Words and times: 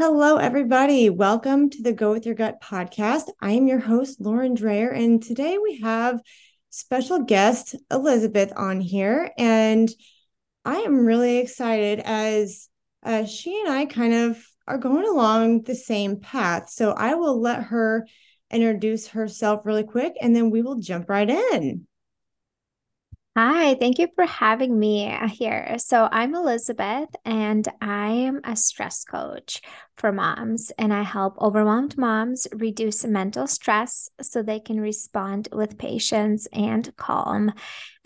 Hello, 0.00 0.36
everybody. 0.36 1.10
Welcome 1.10 1.70
to 1.70 1.82
the 1.82 1.92
Go 1.92 2.12
With 2.12 2.24
Your 2.24 2.36
Gut 2.36 2.60
podcast. 2.62 3.30
I 3.40 3.50
am 3.50 3.66
your 3.66 3.80
host, 3.80 4.20
Lauren 4.20 4.54
Dreyer, 4.54 4.90
and 4.90 5.20
today 5.20 5.58
we 5.58 5.80
have 5.80 6.20
special 6.70 7.24
guest 7.24 7.74
Elizabeth 7.90 8.52
on 8.54 8.80
here. 8.80 9.32
And 9.36 9.90
I 10.64 10.76
am 10.76 11.04
really 11.04 11.38
excited 11.38 11.98
as 11.98 12.68
uh, 13.02 13.24
she 13.24 13.58
and 13.58 13.72
I 13.72 13.86
kind 13.86 14.14
of 14.14 14.40
are 14.68 14.78
going 14.78 15.04
along 15.04 15.62
the 15.62 15.74
same 15.74 16.20
path. 16.20 16.70
So 16.70 16.92
I 16.92 17.14
will 17.14 17.40
let 17.40 17.64
her 17.64 18.06
introduce 18.52 19.08
herself 19.08 19.66
really 19.66 19.82
quick 19.82 20.12
and 20.20 20.34
then 20.34 20.50
we 20.50 20.62
will 20.62 20.78
jump 20.78 21.08
right 21.08 21.28
in. 21.28 21.87
Hi, 23.40 23.76
thank 23.76 24.00
you 24.00 24.08
for 24.16 24.26
having 24.26 24.76
me 24.76 25.08
uh, 25.08 25.28
here. 25.28 25.76
So, 25.78 26.08
I'm 26.10 26.34
Elizabeth, 26.34 27.08
and 27.24 27.68
I 27.80 28.08
am 28.08 28.40
a 28.42 28.56
stress 28.56 29.04
coach 29.04 29.62
for 29.96 30.10
moms, 30.10 30.72
and 30.76 30.92
I 30.92 31.02
help 31.02 31.40
overwhelmed 31.40 31.96
moms 31.96 32.48
reduce 32.52 33.04
mental 33.04 33.46
stress 33.46 34.10
so 34.20 34.42
they 34.42 34.58
can 34.58 34.80
respond 34.80 35.50
with 35.52 35.78
patience 35.78 36.48
and 36.52 36.92
calm. 36.96 37.52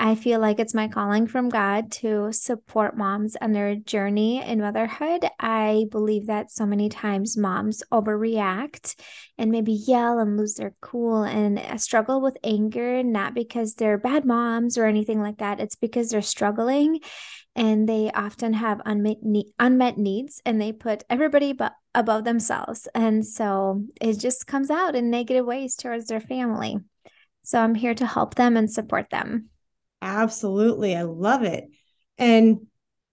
I 0.05 0.17
feel 0.17 0.41
like 0.41 0.59
it's 0.59 0.75
my 0.75 0.89
calling 0.89 1.29
from 1.29 1.49
God 1.49 1.93
to 1.93 2.33
support 2.33 2.97
moms 2.97 3.37
on 3.41 3.53
their 3.53 3.77
journey 3.77 4.43
in 4.43 4.59
motherhood. 4.59 5.25
I 5.39 5.87
believe 5.93 6.27
that 6.27 6.51
so 6.51 6.67
many 6.67 6.89
times 6.89 7.37
moms 7.37 7.85
overreact 7.93 8.97
and 9.39 9.53
maybe 9.53 9.75
yell 9.75 10.19
and 10.19 10.37
lose 10.37 10.55
their 10.55 10.75
cool 10.81 11.23
and 11.23 11.57
uh, 11.57 11.77
struggle 11.77 12.21
with 12.21 12.37
anger, 12.43 13.05
not 13.05 13.33
because 13.33 13.75
they're 13.75 13.97
bad 13.97 14.25
moms 14.25 14.77
or 14.77 14.87
anything 14.87 15.21
like 15.21 15.39
that. 15.39 15.61
It's 15.61 15.77
because 15.77 16.11
they're 16.11 16.21
struggling 16.21 16.99
and 17.55 17.89
they 17.89 18.11
often 18.13 18.55
have 18.55 18.83
unmet, 18.85 19.19
unmet 19.61 19.99
needs 19.99 20.43
and 20.45 20.61
they 20.61 20.73
put 20.73 21.05
everybody 21.11 21.53
but 21.53 21.75
above 21.95 22.25
themselves. 22.25 22.89
And 22.93 23.25
so 23.25 23.85
it 24.01 24.19
just 24.19 24.49
comes 24.49 24.69
out 24.69 24.97
in 24.97 25.11
negative 25.11 25.47
ways 25.47 25.77
towards 25.77 26.07
their 26.07 26.19
family. 26.19 26.79
So 27.45 27.61
I'm 27.61 27.77
here 27.77 27.95
to 27.95 28.07
help 28.07 28.35
them 28.35 28.57
and 28.57 28.69
support 28.69 29.09
them. 29.11 29.51
Absolutely. 30.03 30.97
I 30.97 31.03
love 31.03 31.45
it. 31.45 31.71
And 32.19 32.67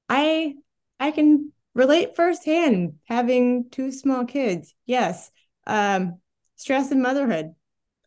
I 0.09 0.55
I 0.99 1.11
can 1.11 1.53
relate 1.75 2.15
firsthand 2.15 2.95
having 3.05 3.69
two 3.69 3.91
small 3.91 4.25
kids. 4.25 4.73
Yes. 4.85 5.31
Um 5.67 6.19
stress 6.55 6.91
and 6.91 7.01
motherhood 7.01 7.53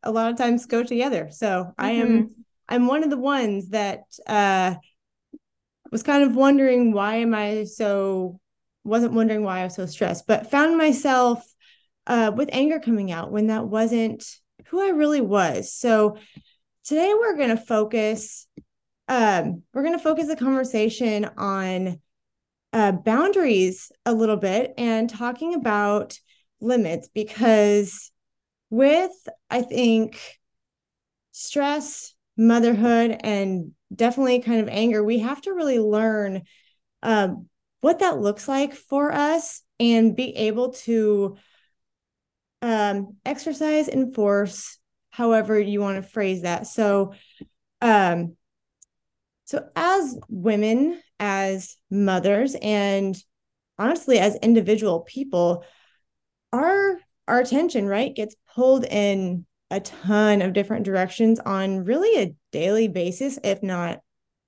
a 0.02 0.11
lot 0.11 0.30
of 0.30 0.36
times 0.36 0.66
go 0.66 0.83
together. 0.83 1.28
So 1.30 1.47
mm-hmm. 1.47 1.72
I 1.78 1.91
am 1.92 2.08
mm-hmm. 2.08 2.41
I'm 2.69 2.86
one 2.89 3.05
of 3.05 3.11
the 3.11 3.16
ones 3.16 3.69
that 3.69 4.02
uh 4.27 4.74
was 5.92 6.02
kind 6.02 6.24
of 6.24 6.34
wondering 6.34 6.92
why 6.92 7.17
am 7.17 7.34
I 7.34 7.64
so 7.64 8.41
wasn't 8.83 9.12
wondering 9.12 9.44
why 9.44 9.61
I 9.61 9.64
was 9.64 9.77
so 9.77 9.86
stressed, 9.86 10.27
but 10.27 10.50
found 10.50 10.77
myself 10.77 11.46
uh 12.08 12.33
with 12.34 12.48
anger 12.52 12.80
coming 12.80 13.12
out 13.12 13.30
when 13.30 13.46
that 13.46 13.69
wasn't 13.69 14.24
who 14.67 14.80
I 14.80 14.89
really 14.89 15.20
was. 15.20 15.72
So 15.72 16.17
today 16.84 17.12
we're 17.14 17.36
going 17.36 17.50
to 17.50 17.56
focus 17.56 18.46
um, 19.12 19.62
we're 19.74 19.82
going 19.82 19.96
to 19.96 20.02
focus 20.02 20.27
the 20.27 20.36
conversation 20.36 21.28
on 21.36 22.00
uh, 22.72 22.92
boundaries 22.92 23.92
a 24.06 24.12
little 24.14 24.38
bit 24.38 24.72
and 24.78 25.10
talking 25.10 25.55
about 25.55 26.18
limits 26.62 27.10
because 27.12 28.10
with 28.70 29.12
i 29.50 29.60
think 29.60 30.38
stress 31.33 32.14
motherhood 32.38 33.20
and 33.22 33.72
definitely 33.94 34.40
kind 34.40 34.60
of 34.60 34.68
anger 34.68 35.05
we 35.05 35.18
have 35.18 35.42
to 35.42 35.52
really 35.52 35.78
learn 35.78 36.40
um, 37.02 37.48
what 37.83 37.98
that 37.98 38.18
looks 38.18 38.48
like 38.48 38.72
for 38.72 39.12
us 39.12 39.60
and 39.78 40.16
be 40.16 40.34
able 40.36 40.70
to 40.70 41.36
um, 42.62 43.16
exercise 43.27 43.88
enforce 43.88 44.78
however 45.10 45.61
you 45.61 45.80
want 45.80 46.02
to 46.02 46.08
phrase 46.08 46.42
that. 46.42 46.67
So 46.67 47.12
um, 47.83 48.36
so, 49.52 49.68
as 49.77 50.18
women, 50.30 50.98
as 51.20 51.77
mothers, 51.90 52.57
and 52.63 53.14
honestly, 53.79 54.18
as 54.18 54.35
individual 54.36 55.01
people, 55.01 55.63
our 56.55 56.98
our 57.29 57.40
attention, 57.40 57.86
right, 57.86 58.14
gets 58.17 58.35
pulled 58.55 58.86
in 58.86 59.45
a 59.70 59.80
ton 59.80 60.41
of 60.41 60.55
different 60.55 60.86
directions 60.86 61.39
on 61.39 61.85
really 61.85 62.23
a 62.23 62.35
daily 62.51 62.89
basis, 62.89 63.39
if 63.45 63.62
not, 63.62 64.01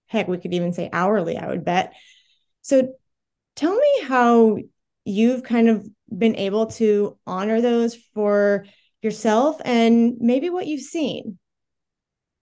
heck, 0.07 0.27
we 0.27 0.39
could 0.39 0.55
even 0.55 0.73
say 0.73 0.89
hourly, 0.91 1.37
I 1.37 1.49
would 1.49 1.67
bet. 1.67 1.93
So, 2.63 2.95
tell 3.57 3.77
me 3.77 4.03
how 4.05 4.57
you've 5.05 5.43
kind 5.43 5.69
of 5.69 5.87
been 6.17 6.37
able 6.37 6.69
to 6.81 7.19
honor 7.27 7.61
those 7.61 7.95
for 8.15 8.65
yourself 9.03 9.61
and 9.67 10.15
maybe 10.19 10.49
what 10.49 10.67
you've 10.67 10.81
seen. 10.81 11.39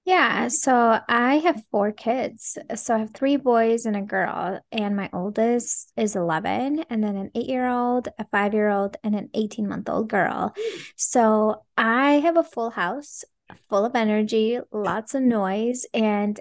Yeah, 0.04 0.48
so 0.48 0.98
I 1.08 1.36
have 1.36 1.62
four 1.70 1.92
kids. 1.92 2.58
So 2.74 2.94
I 2.94 2.98
have 2.98 3.14
three 3.14 3.36
boys 3.36 3.86
and 3.86 3.96
a 3.96 4.02
girl, 4.02 4.60
and 4.72 4.96
my 4.96 5.08
oldest 5.12 5.92
is 5.96 6.16
11, 6.16 6.84
and 6.90 7.04
then 7.04 7.16
an 7.16 7.30
eight 7.36 7.48
year 7.48 7.68
old, 7.68 8.08
a 8.18 8.26
five 8.26 8.52
year 8.52 8.68
old, 8.68 8.96
and 9.04 9.14
an 9.14 9.30
18 9.32 9.68
month 9.68 9.88
old 9.88 10.08
girl. 10.08 10.54
So 10.96 11.62
I 11.76 12.14
have 12.14 12.36
a 12.36 12.42
full 12.42 12.70
house 12.70 13.24
full 13.68 13.84
of 13.84 13.94
energy, 13.94 14.58
lots 14.72 15.14
of 15.14 15.22
noise, 15.22 15.86
and 15.94 16.40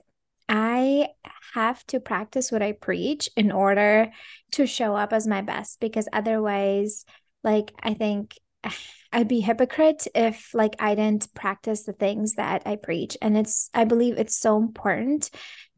I 0.50 1.10
have 1.54 1.86
to 1.88 2.00
practice 2.00 2.52
what 2.52 2.62
I 2.62 2.72
preach 2.72 3.30
in 3.38 3.52
order 3.52 4.12
to 4.54 4.66
show 4.66 4.96
up 4.96 5.14
as 5.14 5.28
my 5.28 5.42
best 5.42 5.80
because 5.80 6.08
otherwise, 6.12 7.06
like, 7.44 7.74
I 7.82 7.94
think 7.94 8.38
I'd 9.14 9.28
be 9.28 9.42
hypocrite 9.42 10.08
if 10.16 10.54
like 10.54 10.76
I 10.80 10.96
didn't 10.96 11.34
practice 11.34 11.84
the 11.84 11.92
things 11.92 12.36
that 12.36 12.62
I 12.66 12.78
preach. 12.78 13.18
And 13.22 13.38
it's 13.38 13.70
I 13.74 13.84
believe 13.84 14.18
it's 14.18 14.38
so 14.38 14.58
important 14.58 15.30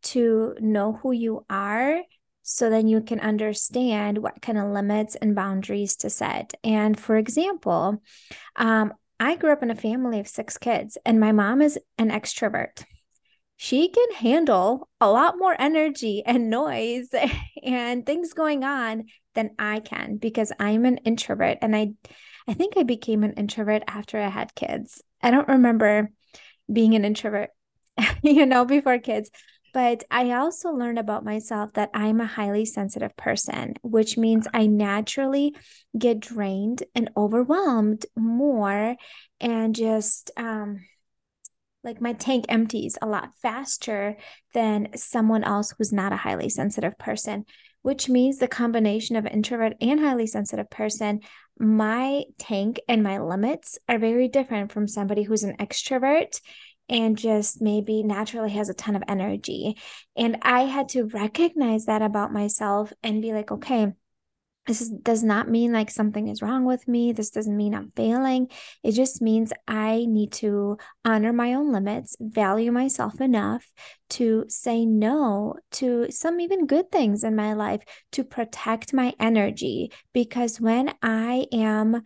to 0.04 0.56
know 0.60 1.00
who 1.02 1.14
you 1.14 1.46
are 1.50 2.02
so 2.44 2.70
then 2.70 2.88
you 2.88 3.02
can 3.02 3.22
understand 3.22 4.18
what 4.18 4.42
kind 4.42 4.58
of 4.58 4.70
limits 4.70 5.16
and 5.16 5.34
boundaries 5.34 5.96
to 5.98 6.10
set. 6.10 6.54
And 6.64 7.00
for 7.00 7.16
example, 7.16 8.02
um, 8.58 8.94
I 9.20 9.38
grew 9.38 9.54
up 9.54 9.64
in 9.64 9.72
a 9.72 9.76
family 9.76 10.20
of 10.20 10.28
six 10.28 10.58
kids, 10.58 10.98
and 11.06 11.20
my 11.20 11.32
mom 11.32 11.62
is 11.62 11.80
an 11.98 12.10
extrovert. 12.10 12.84
She 13.56 13.88
can 13.88 14.12
handle 14.16 14.90
a 15.00 15.10
lot 15.10 15.36
more 15.38 15.56
energy 15.58 16.22
and 16.26 16.50
noise 16.50 17.10
and 17.64 18.06
things 18.06 18.34
going 18.34 18.66
on 18.66 19.06
than 19.36 19.52
I 19.58 19.80
can 19.80 20.18
because 20.18 20.52
I'm 20.60 20.84
an 20.84 20.98
introvert 20.98 21.60
and 21.62 21.74
I 21.74 21.94
I 22.48 22.54
think 22.54 22.76
I 22.78 22.84
became 22.84 23.24
an 23.24 23.34
introvert 23.34 23.84
after 23.88 24.20
I 24.20 24.28
had 24.28 24.56
kids. 24.56 25.02
I 25.22 25.32
don't 25.32 25.48
remember 25.48 26.12
being 26.72 26.96
an 26.96 27.06
introvert, 27.06 27.52
you 28.24 28.46
know, 28.46 28.66
before 28.66 29.00
kids. 29.00 29.32
But 29.74 30.04
I 30.12 30.32
also 30.34 30.70
learned 30.70 31.00
about 31.00 31.26
myself 31.26 31.74
that 31.74 31.90
I'm 31.96 32.22
a 32.22 32.28
highly 32.28 32.64
sensitive 32.64 33.16
person, 33.18 33.74
which 33.82 34.18
means 34.18 34.48
I 34.54 34.68
naturally 34.68 35.56
get 35.98 36.20
drained 36.20 36.84
and 36.94 37.10
overwhelmed 37.18 38.06
more 38.16 38.96
and 39.42 39.76
just 39.76 40.30
um, 40.38 40.82
like 41.84 42.02
my 42.02 42.14
tank 42.14 42.46
empties 42.50 43.00
a 43.02 43.08
lot 43.08 43.32
faster 43.42 44.16
than 44.54 44.90
someone 44.96 45.44
else 45.44 45.74
who's 45.76 45.92
not 45.92 46.14
a 46.14 46.18
highly 46.18 46.50
sensitive 46.50 46.98
person 47.00 47.46
which 47.84 48.10
means 48.10 48.38
the 48.38 48.48
combination 48.48 49.16
of 49.16 49.28
introvert 49.28 49.74
and 49.80 50.00
highly 50.00 50.26
sensitive 50.26 50.70
person, 50.70 51.20
my 51.60 52.24
tank 52.40 52.80
and 52.88 53.04
my 53.04 53.20
limits 53.20 53.78
are 53.88 53.98
very 53.98 54.28
different 54.28 54.72
from 54.72 54.88
somebody 54.88 55.24
who's 55.24 55.44
an 55.44 55.58
extrovert 55.58 56.40
and 56.90 57.18
just 57.18 57.62
maybe 57.62 58.04
naturally 58.04 58.52
has 58.52 58.70
a 58.70 58.74
ton 58.74 58.96
of 58.96 59.04
energy. 59.08 59.78
And 60.18 60.38
I 60.42 60.62
had 60.62 60.90
to 60.90 61.06
recognize 61.06 61.86
that 61.86 62.02
about 62.02 62.34
myself 62.34 62.92
and 63.02 63.22
be 63.22 63.34
like, 63.34 63.52
okay, 63.52 63.94
this 64.66 64.82
is, 64.82 64.90
does 64.90 65.24
not 65.24 65.50
mean 65.50 65.74
like 65.74 65.92
something 65.92 66.30
is 66.30 66.42
wrong 66.42 66.64
with 66.66 66.88
me. 66.88 67.12
This 67.12 67.32
doesn't 67.32 67.56
mean 67.56 67.76
I'm 67.76 67.92
failing. 67.96 68.48
It 68.82 68.94
just 68.94 69.22
means 69.22 69.52
I 69.68 70.06
need 70.08 70.32
to 70.34 70.78
honor 71.04 71.34
my 71.34 71.54
own 71.54 71.72
limits, 71.74 72.16
value 72.20 72.72
myself 72.72 73.20
enough 73.20 73.70
to 74.12 74.46
say 74.48 74.86
no 74.86 75.56
to 75.72 76.08
some 76.10 76.40
even 76.40 76.66
good 76.66 76.92
things 76.92 77.24
in 77.24 77.36
my 77.36 77.54
life 77.54 77.82
to 78.14 78.24
protect 78.24 78.94
my 78.94 79.14
energy. 79.20 79.92
Because 80.14 80.62
when 80.62 80.94
I 81.02 81.48
am 81.52 82.02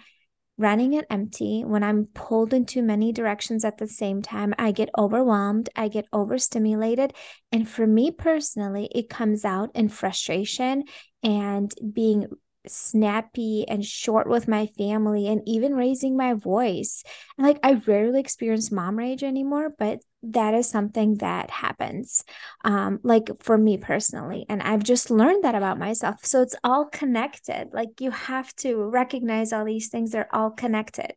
running 0.58 0.94
it 0.94 1.06
empty, 1.12 1.64
when 1.64 1.84
I'm 1.84 2.08
pulled 2.16 2.54
in 2.54 2.66
too 2.66 2.82
many 2.82 3.12
directions 3.12 3.64
at 3.64 3.78
the 3.78 3.88
same 3.88 4.24
time, 4.24 4.56
I 4.58 4.72
get 4.72 4.90
overwhelmed, 4.98 5.70
I 5.76 5.88
get 5.88 6.06
overstimulated. 6.12 7.14
And 7.52 7.70
for 7.70 7.86
me 7.86 8.10
personally, 8.10 8.90
it 8.96 9.10
comes 9.10 9.46
out 9.46 9.70
in 9.76 9.90
frustration 9.90 10.86
and 11.22 11.72
being 11.94 12.26
snappy 12.70 13.66
and 13.68 13.86
short 13.86 14.28
with 14.30 14.48
my 14.48 14.68
family 14.78 15.28
and 15.28 15.42
even 15.46 15.76
raising 15.76 16.18
my 16.18 16.34
voice. 16.34 17.04
And 17.38 17.46
like 17.48 17.60
I 17.64 17.74
rarely 17.86 18.20
experience 18.20 18.72
mom 18.72 18.98
rage 18.98 19.24
anymore, 19.24 19.74
but 19.78 20.00
that 20.24 20.54
is 20.54 20.68
something 20.68 21.16
that 21.16 21.50
happens 21.52 22.24
um 22.66 23.00
like 23.04 23.30
for 23.42 23.58
me 23.58 23.78
personally. 23.78 24.46
And 24.50 24.62
i've 24.64 24.84
just 24.84 25.12
learned 25.12 25.44
that 25.44 25.56
about 25.56 25.80
myself. 25.80 26.26
So 26.26 26.42
it's 26.42 26.56
all 26.64 26.86
connected. 26.86 27.70
Like 27.74 28.02
you 28.02 28.12
have 28.12 28.56
to 28.58 28.76
recognize 28.84 29.54
all 29.54 29.66
these 29.66 29.90
things. 29.90 30.12
They're 30.12 30.34
all 30.36 30.52
connected. 30.52 31.14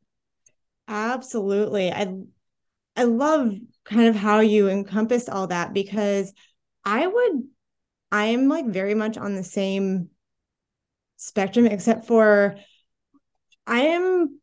Absolutely. 0.89 1.93
I 1.93 2.15
i 2.97 3.05
love 3.05 3.55
kind 3.85 4.09
of 4.09 4.17
how 4.17 4.41
you 4.41 4.69
encompass 4.69 5.29
all 5.29 5.47
that 5.47 5.73
because 5.73 6.33
i 6.85 7.07
would 7.07 7.43
i 8.13 8.27
am 8.27 8.49
like 8.49 8.67
very 8.67 8.95
much 8.95 9.17
on 9.17 9.35
the 9.35 9.45
same 9.45 10.09
spectrum 11.21 11.67
except 11.67 12.07
for 12.07 12.57
i 13.67 13.81
am 13.81 14.41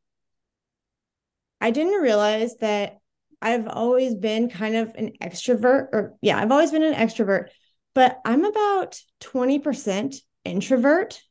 i 1.60 1.72
didn't 1.72 2.02
realize 2.02 2.56
that 2.58 3.00
I've 3.42 3.68
always 3.68 4.16
been 4.16 4.50
kind 4.50 4.76
of 4.76 4.96
an 4.96 5.14
extrovert, 5.22 5.90
or 5.94 6.16
yeah, 6.22 6.40
I've 6.40 6.52
always 6.52 6.72
been 6.72 6.84
an 6.84 6.96
extrovert, 6.96 7.50
but 7.94 8.20
I'm 8.26 8.46
about 8.46 9.00
20% 9.20 10.16
introvert. 10.44 11.22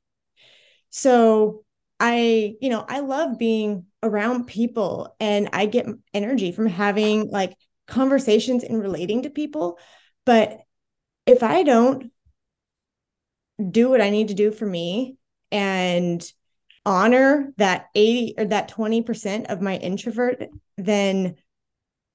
So 0.90 1.64
I, 1.98 2.54
you 2.60 2.68
know, 2.68 2.84
I 2.86 3.00
love 3.00 3.38
being 3.38 3.86
around 4.02 4.46
people 4.46 5.16
and 5.18 5.48
I 5.52 5.66
get 5.66 5.86
energy 6.14 6.52
from 6.52 6.66
having 6.66 7.28
like 7.30 7.56
conversations 7.88 8.62
and 8.62 8.80
relating 8.80 9.22
to 9.22 9.30
people. 9.30 9.78
But 10.24 10.60
if 11.26 11.42
I 11.42 11.62
don't 11.64 12.12
do 13.70 13.88
what 13.88 14.00
I 14.00 14.10
need 14.10 14.28
to 14.28 14.34
do 14.34 14.52
for 14.52 14.66
me 14.66 15.16
and 15.50 16.24
honor 16.84 17.52
that 17.56 17.86
80 17.94 18.34
or 18.38 18.44
that 18.46 18.68
20% 18.70 19.46
of 19.46 19.60
my 19.60 19.76
introvert, 19.76 20.48
then 20.76 21.36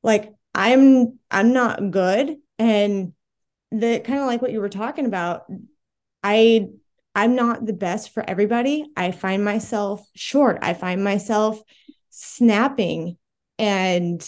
like 0.03 0.33
i'm 0.53 1.19
i'm 1.29 1.53
not 1.53 1.91
good. 1.91 2.37
And 2.59 3.13
the 3.71 3.99
kind 3.99 4.19
of 4.19 4.27
like 4.27 4.41
what 4.41 4.51
you 4.51 4.59
were 4.59 4.69
talking 4.69 5.05
about 5.05 5.45
i 6.23 6.67
i'm 7.15 7.35
not 7.35 7.65
the 7.65 7.73
best 7.73 8.13
for 8.13 8.23
everybody. 8.27 8.85
I 8.95 9.11
find 9.11 9.43
myself 9.43 10.05
short. 10.15 10.59
I 10.61 10.73
find 10.73 11.03
myself 11.03 11.61
snapping. 12.09 13.17
And 13.57 14.27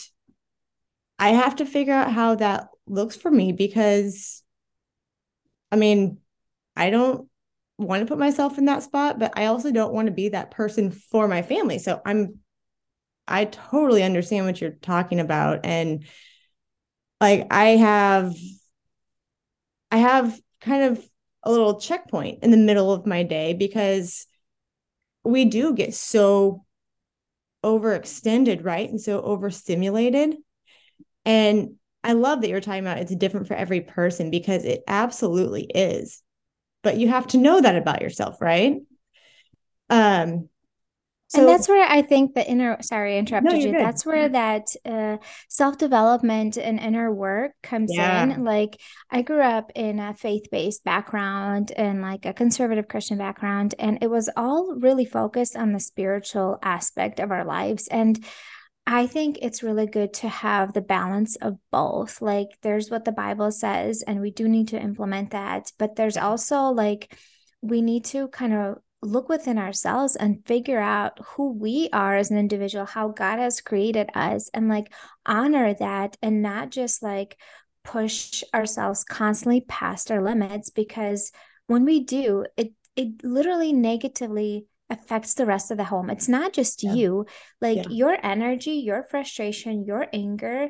i 1.20 1.30
have 1.30 1.56
to 1.58 1.66
figure 1.66 1.94
out 1.94 2.12
how 2.12 2.36
that 2.36 2.68
looks 2.86 3.16
for 3.16 3.32
me 3.32 3.52
because 3.52 4.44
i 5.72 5.76
mean 5.76 6.18
i 6.76 6.90
don't 6.90 7.30
want 7.78 8.02
to 8.02 8.06
put 8.06 8.20
myself 8.20 8.58
in 8.58 8.66
that 8.66 8.84
spot 8.84 9.20
but 9.20 9.34
i 9.38 9.46
also 9.46 9.72
don't 9.72 9.94
want 9.94 10.06
to 10.06 10.14
be 10.14 10.30
that 10.30 10.52
person 10.52 10.92
for 10.92 11.28
my 11.28 11.42
family 11.42 11.80
so 11.80 12.02
i'm 12.06 12.40
I 13.28 13.46
totally 13.46 14.04
understand 14.04 14.46
what 14.46 14.60
you're 14.60 14.72
talking 14.72 15.20
about. 15.20 15.62
And 15.66 16.06
like 17.22 17.48
I 17.52 17.68
have 17.70 18.36
I 19.92 19.98
have 19.98 20.40
kind 20.62 20.84
of 20.84 21.06
a 21.44 21.52
little 21.52 21.80
checkpoint 21.80 22.44
in 22.44 22.52
the 22.52 22.58
middle 22.58 22.92
of 22.92 23.06
my 23.06 23.24
day 23.24 23.54
because 23.54 24.26
we 25.24 25.46
do 25.46 25.74
get 25.74 25.94
so 25.94 26.66
overextended, 27.64 28.66
right? 28.66 28.90
And 28.90 29.00
so 29.00 29.22
overstimulated. 29.22 30.36
And 31.26 31.76
I 32.04 32.14
love 32.14 32.42
that 32.42 32.50
you're 32.50 32.60
talking 32.60 32.82
about 32.82 32.98
it's 32.98 33.16
different 33.16 33.48
for 33.48 33.54
every 33.54 33.82
person 33.82 34.32
because 34.32 34.66
it 34.66 34.84
absolutely 34.88 35.64
is. 35.64 36.23
But 36.84 36.98
you 36.98 37.08
have 37.08 37.28
to 37.28 37.38
know 37.38 37.60
that 37.60 37.76
about 37.76 38.02
yourself, 38.02 38.42
right? 38.42 38.78
Um 39.90 40.50
so, 41.34 41.40
and 41.40 41.50
that's 41.50 41.68
where 41.68 41.84
I 41.90 42.04
think 42.04 42.36
the 42.36 42.48
inner, 42.48 42.78
sorry, 42.82 43.16
I 43.16 43.18
interrupted 43.18 43.54
no, 43.54 43.58
you. 43.58 43.72
Good. 43.72 43.80
That's 43.82 44.06
where 44.06 44.30
that 44.30 44.68
uh, 44.86 45.18
self 45.50 45.80
development 45.80 46.58
and 46.58 46.80
inner 46.80 47.12
work 47.12 47.54
comes 47.64 47.90
yeah. 47.92 48.22
in. 48.22 48.44
Like, 48.44 48.80
I 49.10 49.24
grew 49.24 49.42
up 49.42 49.72
in 49.74 50.00
a 50.00 50.14
faith 50.14 50.44
based 50.52 50.84
background 50.84 51.72
and 51.76 52.04
like 52.04 52.28
a 52.28 52.34
conservative 52.34 52.88
Christian 52.88 53.18
background, 53.18 53.74
and 53.80 53.98
it 54.04 54.12
was 54.12 54.30
all 54.38 54.76
really 54.76 55.06
focused 55.06 55.56
on 55.56 55.74
the 55.74 55.80
spiritual 55.80 56.60
aspect 56.62 57.20
of 57.20 57.32
our 57.32 57.46
lives. 57.46 57.88
And 57.88 58.24
I 58.86 59.08
think 59.08 59.40
it's 59.42 59.64
really 59.64 59.88
good 59.88 60.14
to 60.16 60.28
have 60.30 60.74
the 60.74 60.82
balance 60.82 61.36
of 61.38 61.58
both. 61.72 62.22
Like, 62.22 62.50
there's 62.62 62.92
what 62.92 63.06
the 63.06 63.12
Bible 63.14 63.52
says, 63.52 64.04
and 64.06 64.20
we 64.20 64.32
do 64.32 64.48
need 64.48 64.70
to 64.70 64.82
implement 64.82 65.32
that. 65.32 65.72
But 65.80 65.96
there's 65.96 66.18
also 66.18 66.64
like, 66.66 67.18
we 67.62 67.82
need 67.82 68.06
to 68.06 68.28
kind 68.28 68.54
of 68.54 68.78
look 69.02 69.30
within 69.30 69.58
ourselves 69.58 70.16
and 70.16 70.46
figure 70.46 70.80
out 70.80 71.20
who 71.26 71.54
we 71.54 71.90
are 71.94 72.16
as 72.16 72.32
an 72.32 72.38
individual, 72.38 72.86
how 72.86 73.10
God 73.10 73.40
has 73.40 73.62
created 73.62 74.10
us, 74.16 74.50
and 74.54 74.68
like 74.68 74.94
honor 75.26 75.74
that 75.76 76.18
and 76.22 76.42
not 76.42 76.70
just 76.70 77.02
like 77.04 77.38
push 77.84 78.44
ourselves 78.54 79.04
constantly 79.04 79.62
past 79.62 80.12
our 80.12 80.22
limits 80.22 80.70
because 80.70 81.32
when 81.68 81.86
we 81.86 82.04
do, 82.04 82.46
it 82.58 82.74
it 82.96 83.24
literally 83.24 83.74
negatively 83.74 84.68
affects 84.94 85.34
the 85.34 85.46
rest 85.46 85.72
of 85.72 85.78
the 85.78 85.84
home. 85.84 86.10
It's 86.10 86.30
not 86.30 86.54
just 86.54 86.84
yeah. 86.84 86.94
you, 86.94 87.26
like 87.60 87.78
yeah. 87.78 87.90
your 87.90 88.18
energy, 88.24 88.72
your 88.72 89.04
frustration, 89.04 89.86
your 89.86 90.08
anger, 90.14 90.70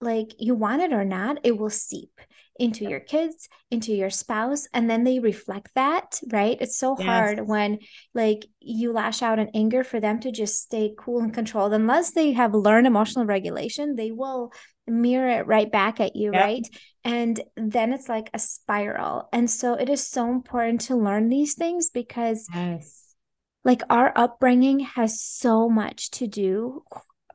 like 0.00 0.34
you 0.38 0.54
want 0.54 0.82
it 0.82 0.92
or 0.92 1.04
not, 1.04 1.38
it 1.44 1.56
will 1.58 1.70
seep 1.70 2.20
into 2.58 2.84
your 2.84 3.00
kids, 3.00 3.48
into 3.70 3.92
your 3.92 4.10
spouse, 4.10 4.68
and 4.74 4.88
then 4.88 5.02
they 5.02 5.18
reflect 5.18 5.70
that, 5.74 6.20
right? 6.30 6.58
It's 6.60 6.76
so 6.76 6.94
yes. 6.98 7.06
hard 7.06 7.40
when 7.46 7.78
like 8.14 8.44
you 8.60 8.92
lash 8.92 9.22
out 9.22 9.38
in 9.38 9.50
anger 9.54 9.82
for 9.82 9.98
them 9.98 10.20
to 10.20 10.30
just 10.30 10.60
stay 10.60 10.92
cool 10.98 11.20
and 11.20 11.32
controlled. 11.32 11.72
Unless 11.72 12.12
they 12.12 12.32
have 12.32 12.54
learned 12.54 12.86
emotional 12.86 13.24
regulation, 13.24 13.96
they 13.96 14.10
will 14.10 14.52
mirror 14.86 15.40
it 15.40 15.46
right 15.46 15.72
back 15.72 16.00
at 16.00 16.16
you, 16.16 16.32
yep. 16.32 16.42
right? 16.42 16.68
And 17.02 17.40
then 17.56 17.94
it's 17.94 18.08
like 18.08 18.28
a 18.34 18.38
spiral. 18.38 19.28
And 19.32 19.50
so 19.50 19.74
it 19.74 19.88
is 19.88 20.06
so 20.06 20.30
important 20.30 20.82
to 20.82 20.96
learn 20.96 21.30
these 21.30 21.54
things 21.54 21.88
because 21.88 22.46
yes. 22.54 23.09
Like 23.64 23.82
our 23.90 24.12
upbringing 24.16 24.80
has 24.80 25.20
so 25.20 25.68
much 25.68 26.10
to 26.12 26.26
do 26.26 26.82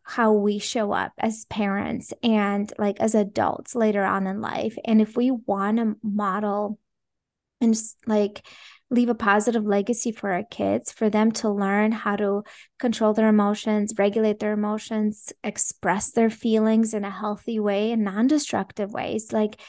how 0.04 0.34
we 0.34 0.60
show 0.60 0.92
up 0.92 1.14
as 1.18 1.46
parents 1.46 2.14
and 2.22 2.72
like 2.78 3.00
as 3.00 3.16
adults 3.16 3.76
later 3.76 4.04
on 4.04 4.28
in 4.28 4.40
life. 4.40 4.78
And 4.86 5.02
if 5.02 5.18
we 5.18 5.32
want 5.32 5.78
to 5.78 5.98
model 6.04 6.80
and 7.60 7.76
like 8.06 8.46
leave 8.92 9.10
a 9.10 9.16
positive 9.16 9.66
legacy 9.66 10.12
for 10.12 10.32
our 10.32 10.44
kids, 10.44 10.92
for 10.92 11.10
them 11.10 11.32
to 11.32 11.50
learn 11.50 11.92
how 11.92 12.16
to 12.16 12.44
control 12.78 13.14
their 13.14 13.28
emotions, 13.28 13.94
regulate 13.98 14.40
their 14.40 14.54
emotions, 14.54 15.34
express 15.44 16.12
their 16.12 16.30
feelings 16.30 16.94
in 16.94 17.04
a 17.04 17.10
healthy 17.10 17.60
way 17.60 17.92
and 17.92 18.04
non 18.04 18.28
destructive 18.28 18.92
ways, 18.92 19.34
like 19.34 19.60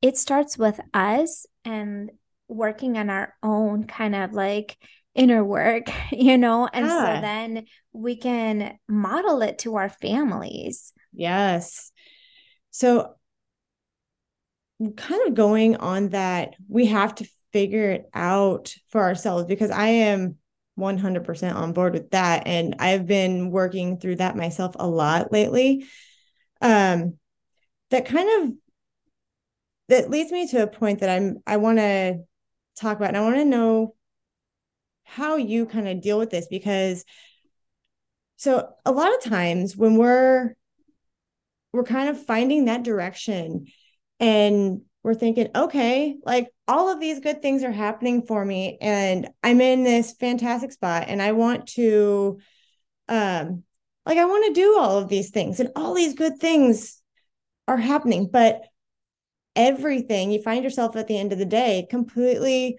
it 0.00 0.16
starts 0.16 0.56
with 0.56 0.80
us 0.94 1.46
and 1.64 2.10
working 2.48 2.96
on 2.96 3.10
our 3.10 3.34
own 3.42 3.84
kind 3.84 4.14
of 4.14 4.32
like 4.32 4.76
inner 5.14 5.44
work, 5.44 5.86
you 6.12 6.38
know? 6.38 6.68
And 6.72 6.86
yeah. 6.86 7.16
so 7.16 7.20
then 7.20 7.66
we 7.92 8.16
can 8.16 8.78
model 8.88 9.42
it 9.42 9.58
to 9.60 9.76
our 9.76 9.88
families. 9.88 10.92
Yes. 11.12 11.92
So, 12.70 13.14
kind 14.96 15.28
of 15.28 15.34
going 15.34 15.76
on 15.76 16.10
that, 16.10 16.54
we 16.68 16.86
have 16.86 17.14
to 17.16 17.28
figure 17.52 17.90
it 17.90 18.10
out 18.12 18.74
for 18.88 19.00
ourselves 19.00 19.46
because 19.46 19.70
I 19.70 19.86
am 19.86 20.36
100% 20.76 21.54
on 21.54 21.72
board 21.72 21.94
with 21.94 22.10
that. 22.10 22.46
And 22.46 22.76
I've 22.80 23.06
been 23.06 23.50
working 23.52 23.98
through 23.98 24.16
that 24.16 24.36
myself 24.36 24.74
a 24.78 24.86
lot 24.86 25.30
lately. 25.30 25.86
Um, 26.60 27.18
that 27.90 28.06
kind 28.06 28.28
of 28.42 28.54
that 29.88 30.10
leads 30.10 30.32
me 30.32 30.48
to 30.48 30.62
a 30.62 30.66
point 30.66 31.00
that 31.00 31.10
I'm 31.10 31.38
I 31.46 31.58
want 31.58 31.78
to 31.78 32.24
talk 32.76 32.96
about 32.96 33.08
and 33.08 33.16
I 33.16 33.20
want 33.20 33.36
to 33.36 33.44
know 33.44 33.94
how 35.04 35.36
you 35.36 35.66
kind 35.66 35.88
of 35.88 36.00
deal 36.00 36.18
with 36.18 36.30
this 36.30 36.46
because 36.48 37.04
so 38.36 38.68
a 38.84 38.92
lot 38.92 39.14
of 39.14 39.22
times 39.22 39.76
when 39.76 39.96
we're 39.96 40.54
we're 41.72 41.84
kind 41.84 42.08
of 42.08 42.24
finding 42.24 42.64
that 42.64 42.82
direction 42.82 43.66
and 44.20 44.82
we're 45.02 45.14
thinking 45.14 45.48
okay 45.54 46.16
like 46.24 46.48
all 46.66 46.90
of 46.90 47.00
these 47.00 47.20
good 47.20 47.42
things 47.42 47.62
are 47.62 47.72
happening 47.72 48.22
for 48.22 48.44
me 48.44 48.78
and 48.80 49.28
i'm 49.42 49.60
in 49.60 49.84
this 49.84 50.14
fantastic 50.18 50.72
spot 50.72 51.04
and 51.08 51.20
i 51.20 51.32
want 51.32 51.66
to 51.66 52.38
um 53.08 53.62
like 54.06 54.18
i 54.18 54.24
want 54.24 54.46
to 54.46 54.60
do 54.60 54.78
all 54.78 54.98
of 54.98 55.08
these 55.08 55.30
things 55.30 55.60
and 55.60 55.70
all 55.76 55.94
these 55.94 56.14
good 56.14 56.38
things 56.38 57.02
are 57.66 57.76
happening. 57.76 58.28
But 58.30 58.62
everything 59.56 60.32
you 60.32 60.42
find 60.42 60.64
yourself 60.64 60.96
at 60.96 61.06
the 61.06 61.18
end 61.18 61.32
of 61.32 61.38
the 61.38 61.44
day 61.44 61.86
completely 61.88 62.78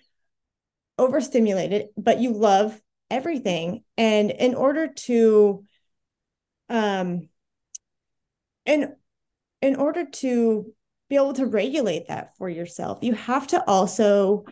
overstimulated, 0.97 1.87
but 1.97 2.19
you 2.19 2.31
love 2.31 2.79
everything. 3.09 3.83
And 3.97 4.31
in 4.31 4.55
order 4.55 4.87
to 4.87 5.63
um 6.69 7.29
in 8.65 8.95
in 9.61 9.75
order 9.75 10.05
to 10.05 10.73
be 11.09 11.15
able 11.15 11.33
to 11.33 11.45
regulate 11.45 12.07
that 12.07 12.35
for 12.37 12.49
yourself, 12.49 12.99
you 13.01 13.13
have 13.13 13.47
to 13.47 13.63
also 13.67 14.45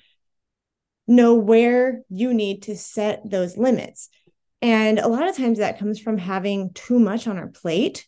know 1.08 1.36
where 1.36 2.02
you 2.10 2.34
need 2.34 2.64
to 2.64 2.76
set 2.76 3.28
those 3.30 3.58
limits. 3.58 4.10
And 4.62 5.00
a 5.00 5.08
lot 5.08 5.28
of 5.28 5.36
times 5.36 5.58
that 5.58 5.80
comes 5.80 6.00
from 6.00 6.18
having 6.18 6.72
too 6.74 7.00
much 7.00 7.28
on 7.28 7.38
our 7.38 7.48
plate. 7.48 8.08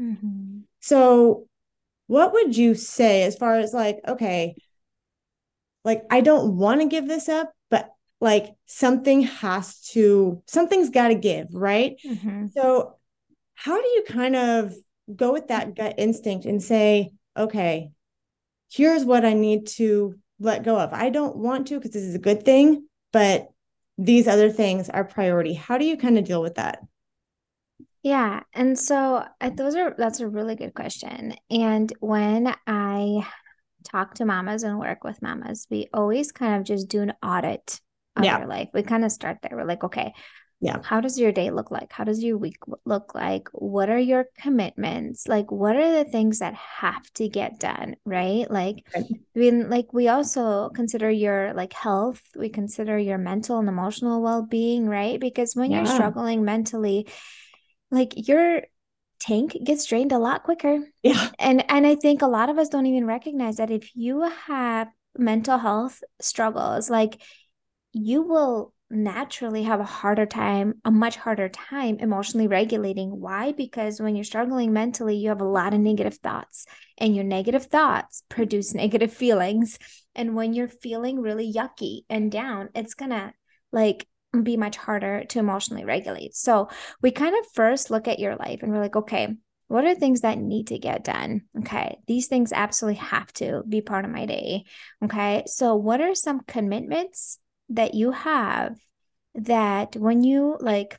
Mm-hmm. 0.00 0.60
So 0.80 1.48
what 2.06 2.32
would 2.32 2.56
you 2.56 2.74
say 2.74 3.24
as 3.24 3.36
far 3.36 3.56
as 3.56 3.74
like, 3.74 3.98
okay, 4.06 4.54
like 5.84 6.02
I 6.10 6.20
don't 6.20 6.56
want 6.56 6.80
to 6.80 6.86
give 6.86 7.08
this 7.08 7.28
up, 7.28 7.52
like 8.20 8.54
something 8.66 9.22
has 9.22 9.80
to, 9.92 10.42
something's 10.46 10.90
got 10.90 11.08
to 11.08 11.14
give, 11.14 11.48
right? 11.52 11.96
Mm-hmm. 12.04 12.46
So, 12.48 12.96
how 13.54 13.80
do 13.80 13.88
you 13.88 14.04
kind 14.06 14.36
of 14.36 14.74
go 15.14 15.32
with 15.32 15.48
that 15.48 15.74
gut 15.74 15.94
instinct 15.98 16.44
and 16.44 16.62
say, 16.62 17.10
okay, 17.36 17.90
here's 18.70 19.04
what 19.04 19.24
I 19.24 19.32
need 19.32 19.66
to 19.68 20.14
let 20.38 20.62
go 20.62 20.78
of? 20.78 20.92
I 20.92 21.10
don't 21.10 21.36
want 21.36 21.66
to 21.68 21.74
because 21.74 21.90
this 21.90 22.04
is 22.04 22.14
a 22.14 22.20
good 22.20 22.44
thing, 22.44 22.86
but 23.12 23.48
these 23.96 24.28
other 24.28 24.50
things 24.50 24.88
are 24.88 25.04
priority. 25.04 25.54
How 25.54 25.76
do 25.76 25.84
you 25.84 25.96
kind 25.96 26.18
of 26.18 26.24
deal 26.24 26.40
with 26.40 26.54
that? 26.54 26.78
Yeah. 28.02 28.42
And 28.54 28.78
so 28.78 29.24
those 29.54 29.74
are, 29.74 29.94
that's 29.98 30.20
a 30.20 30.28
really 30.28 30.54
good 30.54 30.74
question. 30.74 31.34
And 31.50 31.92
when 31.98 32.54
I 32.66 33.26
talk 33.84 34.14
to 34.14 34.24
mamas 34.24 34.62
and 34.62 34.78
work 34.78 35.02
with 35.02 35.20
mamas, 35.20 35.66
we 35.68 35.88
always 35.92 36.30
kind 36.30 36.56
of 36.56 36.64
just 36.64 36.88
do 36.88 37.02
an 37.02 37.12
audit 37.22 37.80
yeah. 38.24 38.38
their 38.38 38.48
life. 38.48 38.68
We 38.72 38.82
kind 38.82 39.04
of 39.04 39.12
start 39.12 39.38
there. 39.42 39.56
We're 39.56 39.64
like, 39.64 39.84
okay, 39.84 40.12
yeah. 40.60 40.80
How 40.82 41.00
does 41.00 41.20
your 41.20 41.30
day 41.30 41.50
look 41.50 41.70
like? 41.70 41.92
How 41.92 42.02
does 42.02 42.22
your 42.22 42.36
week 42.36 42.56
look 42.84 43.14
like? 43.14 43.48
What 43.52 43.90
are 43.90 43.98
your 43.98 44.26
commitments? 44.40 45.28
Like, 45.28 45.52
what 45.52 45.76
are 45.76 45.92
the 45.92 46.10
things 46.10 46.40
that 46.40 46.54
have 46.54 47.08
to 47.14 47.28
get 47.28 47.60
done? 47.60 47.94
Right. 48.04 48.50
Like, 48.50 48.84
right. 48.94 49.04
I 49.08 49.38
mean, 49.38 49.70
like, 49.70 49.92
we 49.92 50.08
also 50.08 50.70
consider 50.70 51.08
your 51.10 51.54
like 51.54 51.72
health, 51.72 52.20
we 52.36 52.48
consider 52.48 52.98
your 52.98 53.18
mental 53.18 53.60
and 53.60 53.68
emotional 53.68 54.20
well 54.20 54.42
being, 54.42 54.88
right? 54.88 55.20
Because 55.20 55.54
when 55.54 55.70
yeah. 55.70 55.78
you're 55.78 55.94
struggling 55.94 56.44
mentally, 56.44 57.06
like 57.92 58.28
your 58.28 58.62
tank 59.20 59.56
gets 59.62 59.86
drained 59.86 60.12
a 60.12 60.18
lot 60.18 60.42
quicker. 60.42 60.80
Yeah. 61.04 61.30
And 61.38 61.64
and 61.70 61.86
I 61.86 61.94
think 61.94 62.22
a 62.22 62.26
lot 62.26 62.50
of 62.50 62.58
us 62.58 62.68
don't 62.68 62.86
even 62.86 63.06
recognize 63.06 63.58
that 63.58 63.70
if 63.70 63.94
you 63.94 64.22
have 64.22 64.88
mental 65.16 65.58
health 65.58 66.02
struggles, 66.20 66.90
like 66.90 67.20
you 67.92 68.22
will 68.22 68.72
naturally 68.90 69.64
have 69.64 69.80
a 69.80 69.84
harder 69.84 70.26
time, 70.26 70.74
a 70.84 70.90
much 70.90 71.16
harder 71.16 71.48
time 71.48 71.98
emotionally 71.98 72.46
regulating. 72.46 73.10
Why? 73.10 73.52
Because 73.52 74.00
when 74.00 74.16
you're 74.16 74.24
struggling 74.24 74.72
mentally, 74.72 75.16
you 75.16 75.28
have 75.28 75.40
a 75.40 75.48
lot 75.48 75.74
of 75.74 75.80
negative 75.80 76.14
thoughts, 76.14 76.66
and 76.96 77.14
your 77.14 77.24
negative 77.24 77.66
thoughts 77.66 78.22
produce 78.28 78.74
negative 78.74 79.12
feelings. 79.12 79.78
And 80.14 80.34
when 80.34 80.54
you're 80.54 80.68
feeling 80.68 81.20
really 81.20 81.52
yucky 81.52 82.00
and 82.08 82.32
down, 82.32 82.70
it's 82.74 82.94
gonna 82.94 83.32
like 83.72 84.06
be 84.42 84.56
much 84.56 84.76
harder 84.76 85.24
to 85.24 85.38
emotionally 85.38 85.84
regulate. 85.84 86.34
So 86.34 86.68
we 87.02 87.10
kind 87.10 87.34
of 87.38 87.50
first 87.54 87.90
look 87.90 88.08
at 88.08 88.18
your 88.18 88.36
life 88.36 88.60
and 88.62 88.72
we're 88.72 88.80
like, 88.80 88.96
okay, 88.96 89.28
what 89.68 89.84
are 89.84 89.94
things 89.94 90.22
that 90.22 90.38
need 90.38 90.68
to 90.68 90.78
get 90.78 91.04
done? 91.04 91.42
Okay, 91.58 91.98
these 92.06 92.26
things 92.26 92.52
absolutely 92.52 93.00
have 93.00 93.30
to 93.34 93.62
be 93.68 93.82
part 93.82 94.06
of 94.06 94.10
my 94.10 94.24
day. 94.24 94.64
Okay, 95.04 95.44
so 95.46 95.76
what 95.76 96.00
are 96.00 96.14
some 96.14 96.40
commitments 96.40 97.38
that 97.70 97.94
you 97.94 98.12
have 98.12 98.78
that 99.34 99.96
when 99.96 100.24
you 100.24 100.56
like, 100.60 100.98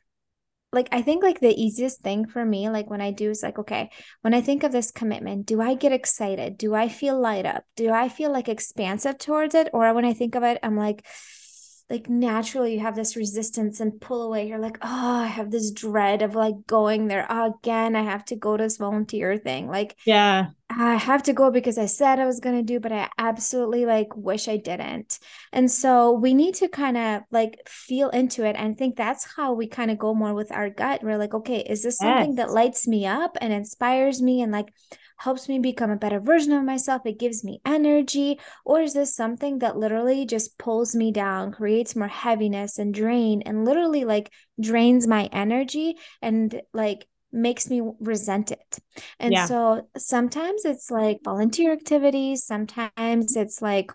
like 0.72 0.88
I 0.92 1.02
think 1.02 1.24
like 1.24 1.40
the 1.40 1.60
easiest 1.62 2.02
thing 2.02 2.28
for 2.28 2.46
me, 2.46 2.70
like 2.70 2.90
when 2.90 3.02
I 3.02 3.12
do 3.12 3.30
is 3.30 3.42
like, 3.42 3.58
okay, 3.60 3.90
when 4.22 4.34
I 4.34 4.42
think 4.42 4.64
of 4.64 4.72
this 4.72 4.92
commitment, 4.92 5.46
do 5.48 5.62
I 5.62 5.74
get 5.74 5.92
excited? 5.92 6.58
Do 6.58 6.76
I 6.76 6.90
feel 6.90 7.20
light 7.20 7.46
up? 7.46 7.66
Do 7.76 7.92
I 7.92 8.08
feel 8.10 8.32
like 8.32 8.48
expansive 8.50 9.18
towards 9.18 9.56
it? 9.56 9.70
Or 9.74 9.94
when 9.94 10.06
I 10.06 10.14
think 10.14 10.36
of 10.36 10.44
it, 10.44 10.60
I'm 10.62 10.78
like, 10.78 11.06
like 11.90 12.08
naturally 12.08 12.74
you 12.74 12.80
have 12.82 12.96
this 12.96 13.16
resistance 13.16 13.80
and 13.80 14.00
pull 14.00 14.22
away. 14.22 14.48
You're 14.48 14.60
like, 14.60 14.78
oh, 14.82 15.16
I 15.22 15.26
have 15.26 15.50
this 15.50 15.72
dread 15.72 16.22
of 16.22 16.36
like 16.36 16.68
going 16.68 17.08
there 17.08 17.26
oh, 17.30 17.56
again. 17.60 17.96
I 17.96 18.04
have 18.04 18.24
to 18.26 18.36
go 18.36 18.56
to 18.56 18.64
this 18.64 18.78
volunteer 18.78 19.38
thing. 19.38 19.68
Like, 19.68 19.96
yeah, 20.06 20.48
I 20.70 20.96
have 20.96 21.24
to 21.24 21.34
go 21.34 21.50
because 21.50 21.80
I 21.80 21.88
said 21.88 22.20
I 22.20 22.28
was 22.28 22.40
going 22.40 22.58
to 22.58 22.64
do, 22.64 22.80
but 22.80 22.92
I 22.92 23.10
absolutely 23.18 23.88
like 23.88 24.16
wish 24.16 24.48
I 24.48 24.58
didn't. 24.58 25.18
And 25.52 25.72
so 25.72 26.12
we 26.12 26.36
need 26.36 26.54
to 26.56 26.68
kind 26.68 26.96
of 26.96 27.24
like 27.32 27.68
feel 27.68 28.10
into 28.10 28.46
it 28.46 28.56
and 28.56 28.78
think 28.78 28.96
that's 28.96 29.26
how 29.36 29.54
we 29.54 29.66
kind 29.66 29.90
of 29.90 29.98
go 29.98 30.14
more 30.14 30.36
with 30.36 30.52
our 30.52 30.70
gut. 30.70 31.04
We're 31.04 31.18
like, 31.18 31.34
okay, 31.34 31.62
is 31.62 31.82
this 31.82 31.98
something 31.98 32.36
that 32.36 32.52
lights 32.52 32.88
me 32.88 33.08
up 33.08 33.36
and 33.42 33.52
inspires 33.52 34.22
me 34.22 34.44
and 34.44 34.52
like 34.52 34.72
helps 35.20 35.50
me 35.50 35.60
become 35.60 35.92
a 35.92 35.98
better 35.98 36.20
version 36.20 36.54
of 36.54 36.64
myself. 36.64 37.06
It 37.06 37.20
gives 37.20 37.44
me 37.44 37.62
energy. 37.66 38.40
Or 38.66 38.82
is 38.82 38.94
this 38.94 39.14
something 39.14 39.60
that 39.60 39.78
literally 39.78 40.26
just 40.26 40.58
pulls 40.58 40.96
me 40.96 41.12
down, 41.12 41.52
creates 41.52 41.96
more 41.96 42.08
heaviness 42.08 42.80
and 42.80 42.94
drain, 42.94 43.42
and 43.44 43.66
literally 43.66 44.06
like 44.06 44.32
drains 44.60 45.08
my 45.08 45.30
energy 45.32 45.98
and 46.22 46.62
like 46.74 47.06
makes 47.32 47.70
me 47.70 47.82
resent 48.00 48.52
it. 48.52 48.80
And 49.20 49.34
yeah. 49.34 49.46
so 49.46 49.88
sometimes 49.98 50.64
it's 50.64 50.90
like 50.90 51.20
volunteer 51.24 51.74
activities, 51.74 52.46
sometimes 52.46 53.36
it's 53.36 53.62
like, 53.62 53.92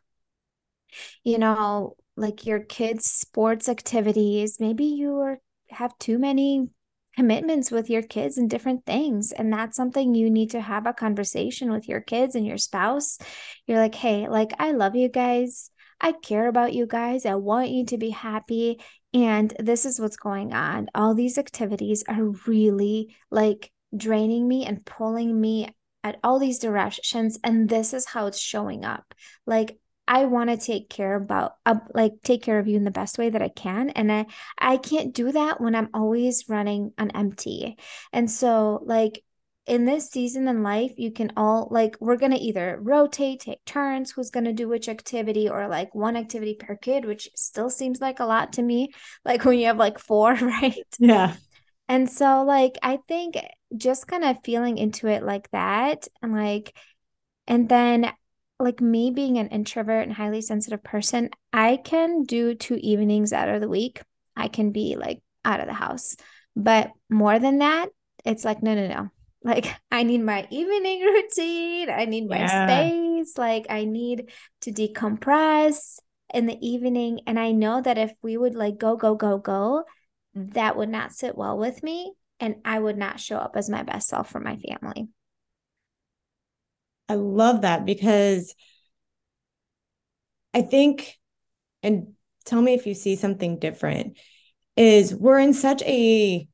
you 1.24 1.38
know, 1.38 1.96
like 2.16 2.44
your 2.46 2.60
kids' 2.60 3.06
sports 3.06 3.68
activities. 3.68 4.58
Maybe 4.60 4.84
you 4.84 5.16
are 5.20 5.40
have 5.70 5.96
too 5.98 6.18
many 6.18 6.68
commitments 7.16 7.70
with 7.70 7.90
your 7.90 8.02
kids 8.02 8.38
and 8.38 8.50
different 8.50 8.84
things. 8.84 9.32
And 9.32 9.52
that's 9.52 9.76
something 9.76 10.14
you 10.14 10.30
need 10.30 10.50
to 10.50 10.60
have 10.60 10.86
a 10.86 10.92
conversation 10.92 11.70
with 11.70 11.88
your 11.88 12.00
kids 12.00 12.34
and 12.34 12.46
your 12.46 12.58
spouse. 12.58 13.18
You're 13.66 13.78
like, 13.78 13.94
hey, 13.94 14.28
like, 14.28 14.52
I 14.58 14.72
love 14.72 14.96
you 14.96 15.08
guys. 15.08 15.70
I 16.00 16.12
care 16.12 16.48
about 16.48 16.74
you 16.74 16.86
guys. 16.86 17.24
I 17.24 17.36
want 17.36 17.70
you 17.70 17.86
to 17.86 17.98
be 17.98 18.10
happy. 18.10 18.80
And 19.12 19.54
this 19.58 19.86
is 19.86 20.00
what's 20.00 20.16
going 20.16 20.52
on. 20.52 20.88
All 20.94 21.14
these 21.14 21.38
activities 21.38 22.04
are 22.08 22.30
really 22.46 23.14
like 23.30 23.70
draining 23.96 24.46
me 24.46 24.66
and 24.66 24.84
pulling 24.84 25.40
me 25.40 25.68
at 26.02 26.18
all 26.22 26.38
these 26.38 26.58
directions. 26.58 27.38
And 27.44 27.68
this 27.68 27.94
is 27.94 28.06
how 28.06 28.26
it's 28.26 28.38
showing 28.38 28.84
up. 28.84 29.14
Like, 29.46 29.78
I 30.06 30.26
want 30.26 30.50
to 30.50 30.56
take 30.56 30.90
care 30.90 31.14
about 31.14 31.56
uh, 31.64 31.76
like 31.94 32.12
take 32.22 32.42
care 32.42 32.58
of 32.58 32.68
you 32.68 32.76
in 32.76 32.84
the 32.84 32.90
best 32.90 33.18
way 33.18 33.30
that 33.30 33.42
I 33.42 33.48
can 33.48 33.90
and 33.90 34.12
I 34.12 34.26
I 34.58 34.76
can't 34.76 35.14
do 35.14 35.32
that 35.32 35.60
when 35.60 35.74
I'm 35.74 35.88
always 35.94 36.48
running 36.48 36.92
on 36.98 37.10
empty. 37.12 37.78
And 38.12 38.30
so 38.30 38.80
like 38.84 39.22
in 39.66 39.86
this 39.86 40.10
season 40.10 40.46
in 40.46 40.62
life 40.62 40.92
you 40.98 41.10
can 41.10 41.32
all 41.36 41.68
like 41.70 41.96
we're 42.00 42.16
going 42.16 42.32
to 42.32 42.38
either 42.38 42.78
rotate 42.82 43.40
take 43.40 43.64
turns 43.64 44.10
who's 44.10 44.30
going 44.30 44.44
to 44.44 44.52
do 44.52 44.68
which 44.68 44.88
activity 44.88 45.48
or 45.48 45.68
like 45.68 45.94
one 45.94 46.16
activity 46.16 46.54
per 46.54 46.76
kid 46.76 47.04
which 47.04 47.30
still 47.34 47.70
seems 47.70 48.00
like 48.00 48.20
a 48.20 48.26
lot 48.26 48.52
to 48.52 48.62
me 48.62 48.90
like 49.24 49.44
when 49.44 49.58
you 49.58 49.66
have 49.66 49.78
like 49.78 49.98
four 49.98 50.34
right 50.42 50.96
yeah 50.98 51.34
and 51.88 52.10
so 52.10 52.42
like 52.42 52.76
i 52.82 52.98
think 53.08 53.36
just 53.74 54.06
kind 54.06 54.24
of 54.24 54.36
feeling 54.44 54.76
into 54.76 55.06
it 55.06 55.22
like 55.22 55.50
that 55.50 56.06
and 56.22 56.34
like 56.34 56.76
and 57.46 57.68
then 57.68 58.12
like 58.58 58.80
me 58.80 59.10
being 59.10 59.38
an 59.38 59.48
introvert 59.48 60.04
and 60.04 60.12
highly 60.12 60.40
sensitive 60.40 60.82
person, 60.82 61.30
I 61.52 61.76
can 61.76 62.22
do 62.24 62.54
two 62.54 62.76
evenings 62.76 63.32
out 63.32 63.48
of 63.48 63.60
the 63.60 63.68
week. 63.68 64.02
I 64.36 64.48
can 64.48 64.70
be 64.70 64.96
like 64.96 65.22
out 65.44 65.60
of 65.60 65.66
the 65.66 65.72
house. 65.72 66.16
But 66.56 66.90
more 67.10 67.38
than 67.38 67.58
that, 67.58 67.88
it's 68.24 68.44
like, 68.44 68.62
no, 68.62 68.74
no, 68.74 68.86
no. 68.86 69.10
Like, 69.46 69.66
I 69.90 70.04
need 70.04 70.22
my 70.22 70.48
evening 70.50 71.02
routine. 71.04 71.90
I 71.90 72.06
need 72.06 72.30
my 72.30 72.38
yeah. 72.38 72.66
space. 72.66 73.36
Like, 73.36 73.66
I 73.68 73.84
need 73.84 74.30
to 74.62 74.72
decompress 74.72 75.98
in 76.32 76.46
the 76.46 76.56
evening. 76.66 77.20
And 77.26 77.38
I 77.38 77.52
know 77.52 77.82
that 77.82 77.98
if 77.98 78.10
we 78.22 78.38
would 78.38 78.54
like 78.54 78.78
go, 78.78 78.96
go, 78.96 79.14
go, 79.16 79.36
go, 79.36 79.84
that 80.32 80.78
would 80.78 80.88
not 80.88 81.12
sit 81.12 81.36
well 81.36 81.58
with 81.58 81.82
me. 81.82 82.14
And 82.40 82.56
I 82.64 82.78
would 82.78 82.96
not 82.96 83.20
show 83.20 83.36
up 83.36 83.54
as 83.54 83.68
my 83.68 83.82
best 83.82 84.08
self 84.08 84.30
for 84.30 84.40
my 84.40 84.56
family. 84.56 85.08
I 87.08 87.14
love 87.14 87.62
that 87.62 87.84
because 87.84 88.54
I 90.52 90.62
think, 90.62 91.18
and 91.82 92.14
tell 92.44 92.62
me 92.62 92.74
if 92.74 92.86
you 92.86 92.94
see 92.94 93.16
something 93.16 93.58
different, 93.58 94.18
is 94.76 95.14
we're 95.14 95.38
in 95.38 95.54
such 95.54 95.82
a 95.82 96.48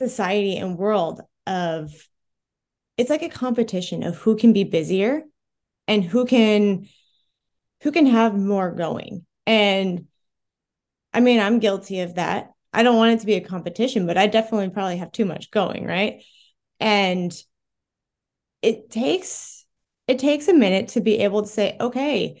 society 0.00 0.56
and 0.56 0.78
world 0.78 1.22
of 1.46 1.92
it's 2.96 3.10
like 3.10 3.22
a 3.22 3.28
competition 3.28 4.02
of 4.02 4.16
who 4.16 4.36
can 4.36 4.52
be 4.52 4.64
busier 4.64 5.22
and 5.86 6.04
who 6.04 6.24
can 6.26 6.88
who 7.82 7.92
can 7.92 8.06
have 8.06 8.34
more 8.36 8.72
going. 8.72 9.26
And 9.46 10.06
i 11.12 11.20
mean 11.20 11.40
i'm 11.40 11.58
guilty 11.58 12.00
of 12.00 12.14
that. 12.16 12.50
I 12.72 12.82
don't 12.82 12.96
want 12.96 13.14
it 13.14 13.20
to 13.20 13.26
be 13.26 13.34
a 13.34 13.40
competition 13.40 14.06
but 14.06 14.18
i 14.18 14.26
definitely 14.26 14.70
probably 14.70 14.98
have 14.98 15.12
too 15.12 15.24
much 15.24 15.50
going 15.50 15.86
right? 15.86 16.22
And 16.78 17.32
it 18.62 18.90
takes 18.90 19.55
it 20.08 20.18
takes 20.18 20.48
a 20.48 20.54
minute 20.54 20.88
to 20.88 21.00
be 21.00 21.18
able 21.18 21.42
to 21.42 21.48
say, 21.48 21.76
okay, 21.80 22.40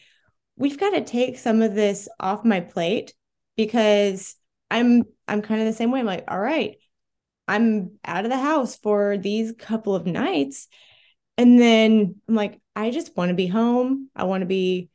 we've 0.56 0.78
got 0.78 0.90
to 0.90 1.04
take 1.04 1.38
some 1.38 1.62
of 1.62 1.74
this 1.74 2.08
off 2.18 2.44
my 2.44 2.60
plate 2.60 3.14
because 3.56 4.36
I'm 4.70 5.04
I'm 5.28 5.42
kind 5.42 5.60
of 5.60 5.66
the 5.66 5.72
same 5.72 5.90
way. 5.90 6.00
I'm 6.00 6.06
like, 6.06 6.24
all 6.28 6.38
right, 6.38 6.76
I'm 7.48 7.98
out 8.04 8.24
of 8.24 8.30
the 8.30 8.38
house 8.38 8.76
for 8.76 9.16
these 9.18 9.52
couple 9.58 9.94
of 9.94 10.06
nights. 10.06 10.68
And 11.38 11.58
then 11.58 12.16
I'm 12.28 12.34
like, 12.34 12.60
I 12.74 12.90
just 12.90 13.16
want 13.16 13.28
to 13.30 13.34
be 13.34 13.46
home. 13.46 14.10
I 14.16 14.24
want 14.24 14.42
to 14.42 14.46
be, 14.46 14.88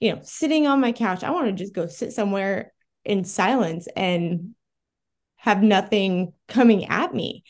you 0.00 0.14
know, 0.14 0.20
sitting 0.22 0.66
on 0.66 0.80
my 0.80 0.92
couch. 0.92 1.22
I 1.22 1.30
want 1.30 1.46
to 1.46 1.52
just 1.52 1.74
go 1.74 1.86
sit 1.86 2.12
somewhere 2.12 2.72
in 3.04 3.24
silence 3.24 3.88
and 3.96 4.54
have 5.36 5.62
nothing 5.62 6.32
coming 6.48 6.86
at 6.86 7.14
me. 7.14 7.44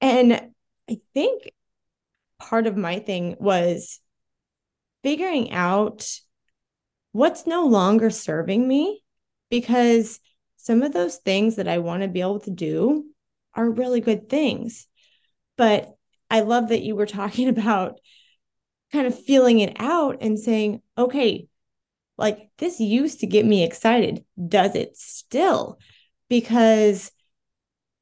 And 0.00 0.50
I 0.90 0.98
think 1.14 1.50
part 2.42 2.66
of 2.66 2.76
my 2.76 2.98
thing 2.98 3.36
was 3.38 4.00
figuring 5.02 5.52
out 5.52 6.06
what's 7.12 7.46
no 7.46 7.66
longer 7.66 8.10
serving 8.10 8.66
me 8.66 9.02
because 9.50 10.20
some 10.56 10.82
of 10.82 10.92
those 10.92 11.16
things 11.16 11.56
that 11.56 11.68
I 11.68 11.78
want 11.78 12.02
to 12.02 12.08
be 12.08 12.20
able 12.20 12.40
to 12.40 12.50
do 12.50 13.06
are 13.54 13.70
really 13.70 14.00
good 14.00 14.28
things. 14.28 14.86
But 15.56 15.94
I 16.30 16.40
love 16.40 16.68
that 16.68 16.82
you 16.82 16.96
were 16.96 17.06
talking 17.06 17.48
about 17.56 18.00
kind 18.92 19.06
of 19.06 19.24
feeling 19.24 19.60
it 19.60 19.76
out 19.78 20.18
and 20.20 20.38
saying, 20.38 20.82
okay, 20.98 21.48
like 22.18 22.50
this 22.58 22.80
used 22.80 23.20
to 23.20 23.26
get 23.26 23.46
me 23.46 23.64
excited. 23.64 24.24
Does 24.48 24.74
it 24.74 24.96
still? 24.96 25.78
Because 26.28 27.10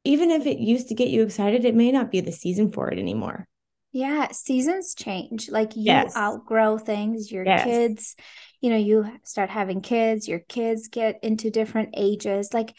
even 0.05 0.31
if 0.31 0.47
it 0.47 0.59
used 0.59 0.89
to 0.89 0.95
get 0.95 1.09
you 1.09 1.23
excited, 1.23 1.65
it 1.65 1.75
may 1.75 1.93
not 1.93 2.11
be 2.11 2.21
the 2.21 2.33
season 2.33 2.73
for 2.73 2.91
it 2.91 2.99
anymore. 2.99 3.47
Yeah, 3.93 4.31
seasons 4.31 4.95
change. 4.95 5.51
Like 5.51 5.77
you 5.77 5.85
yes. 5.85 6.17
outgrow 6.17 6.79
things, 6.79 7.33
your 7.33 7.45
yes. 7.45 7.65
kids, 7.65 8.17
you 8.61 8.71
know, 8.71 8.77
you 8.77 9.19
start 9.25 9.51
having 9.51 9.81
kids, 9.81 10.29
your 10.29 10.39
kids 10.39 10.89
get 10.89 11.19
into 11.23 11.51
different 11.51 11.95
ages. 11.97 12.55
Like 12.55 12.75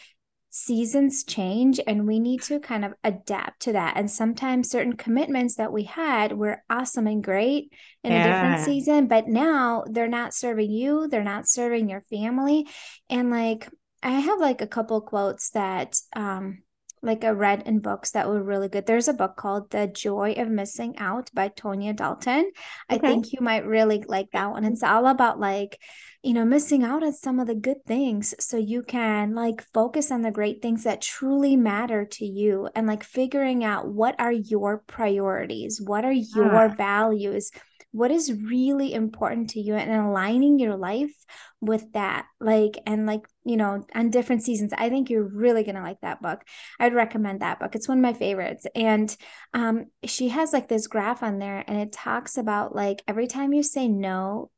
seasons 0.53 1.23
change 1.23 1.79
and 1.87 2.05
we 2.05 2.19
need 2.19 2.41
to 2.43 2.59
kind 2.59 2.83
of 2.83 2.93
adapt 3.05 3.61
to 3.61 3.71
that. 3.71 3.95
And 3.95 4.11
sometimes 4.11 4.69
certain 4.69 4.97
commitments 4.97 5.55
that 5.55 5.71
we 5.71 5.83
had 5.83 6.33
were 6.33 6.61
awesome 6.69 7.07
and 7.07 7.23
great 7.23 7.73
in 8.03 8.11
yeah. 8.11 8.23
a 8.23 8.27
different 8.27 8.65
season, 8.65 9.07
but 9.07 9.27
now 9.27 9.85
they're 9.89 10.09
not 10.09 10.33
serving 10.33 10.69
you, 10.69 11.07
they're 11.07 11.23
not 11.23 11.47
serving 11.47 11.89
your 11.89 12.03
family. 12.09 12.67
And 13.09 13.31
like 13.31 13.69
I 14.03 14.11
have 14.11 14.39
like 14.39 14.61
a 14.61 14.67
couple 14.67 14.99
quotes 15.01 15.51
that 15.51 15.95
um 16.15 16.63
like 17.01 17.23
I 17.23 17.29
read 17.29 17.63
in 17.65 17.79
books 17.79 18.11
that 18.11 18.27
were 18.27 18.41
really 18.41 18.69
good. 18.69 18.85
There's 18.85 19.07
a 19.07 19.13
book 19.13 19.35
called 19.35 19.71
The 19.71 19.87
Joy 19.87 20.33
of 20.37 20.49
Missing 20.49 20.97
Out 20.97 21.29
by 21.33 21.49
Tonya 21.49 21.95
Dalton. 21.95 22.51
Okay. 22.91 22.95
I 22.95 22.97
think 22.97 23.33
you 23.33 23.39
might 23.41 23.65
really 23.65 24.03
like 24.07 24.31
that 24.31 24.51
one. 24.51 24.65
It's 24.65 24.83
all 24.83 25.07
about 25.07 25.39
like, 25.39 25.79
you 26.21 26.33
know, 26.33 26.45
missing 26.45 26.83
out 26.83 27.03
on 27.03 27.13
some 27.13 27.39
of 27.39 27.47
the 27.47 27.55
good 27.55 27.83
things 27.87 28.35
so 28.39 28.57
you 28.57 28.83
can 28.83 29.33
like 29.33 29.65
focus 29.73 30.11
on 30.11 30.21
the 30.21 30.31
great 30.31 30.61
things 30.61 30.83
that 30.83 31.01
truly 31.01 31.55
matter 31.55 32.05
to 32.05 32.25
you 32.25 32.69
and 32.75 32.85
like 32.85 33.03
figuring 33.03 33.63
out 33.63 33.87
what 33.87 34.15
are 34.19 34.31
your 34.31 34.83
priorities, 34.85 35.81
what 35.81 36.05
are 36.05 36.11
your 36.11 36.65
ah. 36.65 36.67
values 36.67 37.51
what 37.91 38.11
is 38.11 38.31
really 38.31 38.93
important 38.93 39.51
to 39.51 39.59
you 39.59 39.75
and 39.75 39.91
aligning 39.91 40.59
your 40.59 40.75
life 40.75 41.13
with 41.59 41.91
that 41.93 42.25
like 42.39 42.77
and 42.87 43.05
like 43.05 43.21
you 43.43 43.57
know 43.57 43.85
on 43.93 44.09
different 44.09 44.43
seasons. 44.43 44.73
I 44.75 44.89
think 44.89 45.09
you're 45.09 45.27
really 45.27 45.63
going 45.63 45.75
to 45.75 45.81
like 45.81 45.99
that 46.01 46.21
book. 46.21 46.41
I'd 46.79 46.93
recommend 46.93 47.41
that 47.41 47.59
book. 47.59 47.75
It's 47.75 47.87
one 47.87 47.99
of 47.99 48.01
my 48.01 48.13
favorites. 48.13 48.65
And 48.75 49.15
um 49.53 49.85
she 50.05 50.29
has 50.29 50.53
like 50.53 50.67
this 50.67 50.87
graph 50.87 51.21
on 51.21 51.37
there 51.37 51.63
and 51.67 51.77
it 51.77 51.91
talks 51.91 52.37
about 52.37 52.75
like 52.75 53.03
every 53.07 53.27
time 53.27 53.53
you 53.53 53.63
say 53.63 53.87
no 53.87 54.49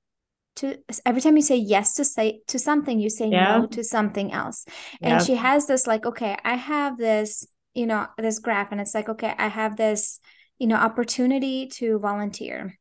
to 0.58 0.78
every 1.06 1.22
time 1.22 1.36
you 1.36 1.42
say 1.42 1.58
yes 1.58 1.96
to 1.96 2.06
say 2.06 2.42
to 2.48 2.60
something 2.60 3.00
you 3.00 3.10
say 3.10 3.30
yeah. 3.30 3.58
no 3.58 3.68
to 3.68 3.84
something 3.84 4.32
else. 4.32 4.66
And 5.02 5.14
yeah. 5.14 5.18
she 5.20 5.36
has 5.36 5.66
this 5.66 5.88
like 5.88 6.06
okay 6.06 6.38
i 6.46 6.56
have 6.56 6.98
this 6.98 7.48
you 7.74 7.88
know 7.88 8.08
this 8.18 8.40
graph 8.40 8.72
and 8.72 8.80
it's 8.80 8.94
like 8.94 9.10
okay 9.10 9.34
i 9.38 9.48
have 9.48 9.76
this 9.76 10.20
you 10.60 10.68
know 10.68 10.76
opportunity 10.76 11.68
to 11.68 11.98
volunteer 12.00 12.78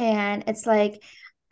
and 0.00 0.42
it's 0.48 0.66
like 0.66 1.00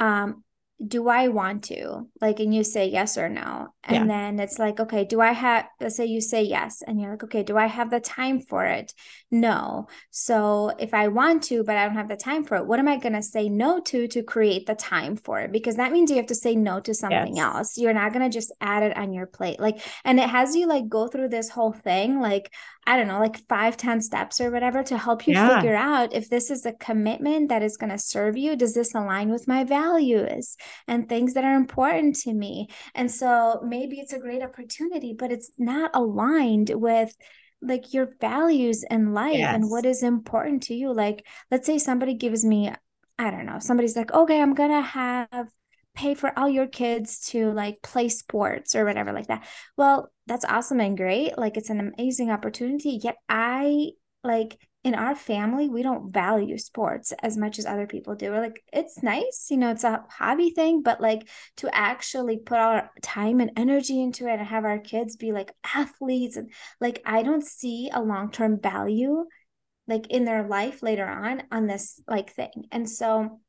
um 0.00 0.42
do 0.86 1.08
I 1.08 1.26
want 1.26 1.64
to? 1.64 2.06
Like, 2.20 2.38
and 2.38 2.54
you 2.54 2.62
say 2.62 2.88
yes 2.88 3.18
or 3.18 3.28
no. 3.28 3.68
And 3.82 4.08
yeah. 4.08 4.16
then 4.16 4.38
it's 4.38 4.60
like, 4.60 4.78
okay, 4.78 5.04
do 5.04 5.20
I 5.20 5.32
have, 5.32 5.66
let's 5.80 5.96
say 5.96 6.06
you 6.06 6.20
say 6.20 6.44
yes, 6.44 6.82
and 6.86 7.00
you're 7.00 7.10
like, 7.10 7.24
okay, 7.24 7.42
do 7.42 7.56
I 7.56 7.66
have 7.66 7.90
the 7.90 7.98
time 7.98 8.40
for 8.40 8.64
it? 8.64 8.94
No. 9.28 9.88
So 10.10 10.72
if 10.78 10.94
I 10.94 11.08
want 11.08 11.42
to, 11.44 11.64
but 11.64 11.76
I 11.76 11.84
don't 11.84 11.96
have 11.96 12.08
the 12.08 12.16
time 12.16 12.44
for 12.44 12.56
it, 12.56 12.66
what 12.66 12.78
am 12.78 12.86
I 12.86 12.96
going 12.98 13.14
to 13.14 13.22
say 13.22 13.48
no 13.48 13.80
to 13.80 14.06
to 14.06 14.22
create 14.22 14.66
the 14.66 14.76
time 14.76 15.16
for 15.16 15.40
it? 15.40 15.50
Because 15.50 15.76
that 15.76 15.90
means 15.90 16.10
you 16.10 16.16
have 16.18 16.26
to 16.26 16.34
say 16.36 16.54
no 16.54 16.78
to 16.80 16.94
something 16.94 17.36
yes. 17.36 17.44
else. 17.44 17.76
You're 17.76 17.92
not 17.92 18.12
going 18.12 18.30
to 18.30 18.34
just 18.34 18.52
add 18.60 18.84
it 18.84 18.96
on 18.96 19.12
your 19.12 19.26
plate. 19.26 19.58
Like, 19.58 19.80
and 20.04 20.20
it 20.20 20.28
has 20.28 20.54
you 20.54 20.68
like 20.68 20.88
go 20.88 21.08
through 21.08 21.30
this 21.30 21.48
whole 21.48 21.72
thing, 21.72 22.20
like, 22.20 22.52
I 22.88 22.96
don't 22.96 23.06
know, 23.06 23.20
like 23.20 23.46
five, 23.48 23.76
ten 23.76 24.00
steps 24.00 24.40
or 24.40 24.50
whatever 24.50 24.82
to 24.82 24.98
help 24.98 25.26
you 25.28 25.34
yeah. 25.34 25.60
figure 25.60 25.76
out 25.76 26.12
if 26.12 26.28
this 26.28 26.50
is 26.50 26.66
a 26.66 26.72
commitment 26.72 27.50
that 27.50 27.62
is 27.62 27.76
going 27.76 27.90
to 27.90 27.98
serve 27.98 28.36
you. 28.36 28.56
Does 28.56 28.74
this 28.74 28.94
align 28.94 29.30
with 29.30 29.46
my 29.46 29.62
values? 29.62 30.56
and 30.86 31.08
things 31.08 31.34
that 31.34 31.44
are 31.44 31.54
important 31.54 32.16
to 32.16 32.32
me. 32.32 32.68
And 32.94 33.10
so 33.10 33.60
maybe 33.64 34.00
it's 34.00 34.12
a 34.12 34.18
great 34.18 34.42
opportunity, 34.42 35.14
but 35.16 35.30
it's 35.30 35.50
not 35.58 35.90
aligned 35.94 36.70
with 36.70 37.14
like 37.60 37.92
your 37.92 38.08
values 38.20 38.84
in 38.90 39.12
life 39.12 39.36
yes. 39.38 39.54
and 39.54 39.70
what 39.70 39.84
is 39.84 40.02
important 40.02 40.64
to 40.64 40.74
you. 40.74 40.92
Like, 40.92 41.26
let's 41.50 41.66
say 41.66 41.78
somebody 41.78 42.14
gives 42.14 42.44
me, 42.44 42.72
I 43.18 43.30
don't 43.30 43.46
know, 43.46 43.58
somebody's 43.58 43.96
like, 43.96 44.12
okay, 44.12 44.40
I'm 44.40 44.54
going 44.54 44.70
to 44.70 44.80
have 44.80 45.48
pay 45.98 46.14
for 46.14 46.36
all 46.38 46.48
your 46.48 46.68
kids 46.68 47.18
to 47.30 47.50
like 47.52 47.82
play 47.82 48.08
sports 48.08 48.76
or 48.76 48.84
whatever 48.84 49.12
like 49.12 49.26
that. 49.26 49.44
Well, 49.76 50.12
that's 50.26 50.44
awesome 50.44 50.78
and 50.78 50.96
great. 50.96 51.36
Like 51.36 51.56
it's 51.56 51.70
an 51.70 51.80
amazing 51.80 52.30
opportunity. 52.30 53.00
Yet 53.02 53.16
I 53.28 53.90
like 54.22 54.56
in 54.84 54.94
our 54.94 55.16
family, 55.16 55.68
we 55.68 55.82
don't 55.82 56.12
value 56.12 56.56
sports 56.56 57.12
as 57.20 57.36
much 57.36 57.58
as 57.58 57.66
other 57.66 57.88
people 57.88 58.14
do. 58.14 58.30
We're 58.30 58.40
like, 58.40 58.62
it's 58.72 59.02
nice, 59.02 59.48
you 59.50 59.56
know, 59.56 59.72
it's 59.72 59.82
a 59.82 60.04
hobby 60.08 60.50
thing, 60.50 60.82
but 60.82 61.00
like 61.00 61.28
to 61.56 61.68
actually 61.74 62.38
put 62.38 62.58
our 62.58 62.90
time 63.02 63.40
and 63.40 63.50
energy 63.56 64.00
into 64.00 64.28
it 64.28 64.38
and 64.38 64.46
have 64.46 64.64
our 64.64 64.78
kids 64.78 65.16
be 65.16 65.32
like 65.32 65.52
athletes 65.74 66.36
and 66.36 66.52
like, 66.80 67.02
I 67.04 67.24
don't 67.24 67.44
see 67.44 67.90
a 67.92 68.00
long 68.00 68.30
term 68.30 68.60
value 68.60 69.24
like 69.88 70.06
in 70.08 70.24
their 70.24 70.46
life 70.46 70.80
later 70.80 71.06
on 71.06 71.42
on 71.50 71.66
this 71.66 72.00
like 72.06 72.32
thing. 72.34 72.66
And 72.70 72.88
so, 72.88 73.40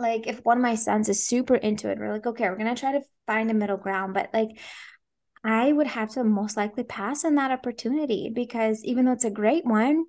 like, 0.00 0.26
if 0.26 0.38
one 0.44 0.58
of 0.58 0.62
my 0.62 0.74
sons 0.74 1.08
is 1.08 1.24
super 1.24 1.54
into 1.54 1.90
it, 1.90 1.98
we're 1.98 2.12
like, 2.12 2.26
okay, 2.26 2.48
we're 2.48 2.56
to 2.56 2.74
try 2.74 2.92
to 2.92 3.02
find 3.26 3.50
a 3.50 3.54
middle 3.54 3.76
ground, 3.76 4.14
but 4.14 4.30
like, 4.32 4.58
I 5.44 5.72
would 5.72 5.86
have 5.86 6.10
to 6.10 6.24
most 6.24 6.56
likely 6.56 6.82
pass 6.82 7.24
on 7.24 7.36
that 7.36 7.50
opportunity 7.50 8.30
because 8.34 8.84
even 8.84 9.04
though 9.04 9.12
it's 9.12 9.24
a 9.24 9.30
great 9.30 9.64
one, 9.64 10.04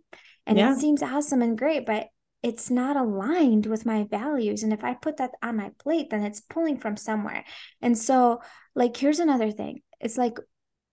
and 0.46 0.58
yeah. 0.58 0.74
it 0.74 0.80
seems 0.80 1.04
awesome 1.04 1.42
and 1.42 1.58
great 1.58 1.86
but 1.86 2.08
it's 2.44 2.72
not 2.72 2.98
aligned 2.98 3.66
with 3.66 3.86
my 3.86 4.06
values 4.10 4.64
and 4.64 4.74
if 4.74 4.84
i 4.84 4.94
put 4.94 5.18
that 5.18 5.32
on 5.44 5.58
my 5.58 5.72
plate 5.80 6.10
then 6.10 6.24
it's 6.24 6.42
pulling 6.42 6.78
from 6.78 6.98
somewhere 6.98 7.44
and 7.82 7.98
so 7.98 8.42
like 8.76 8.96
here's 8.96 9.20
another 9.20 9.52
thing 9.52 9.82
it's 10.00 10.18
like 10.18 10.38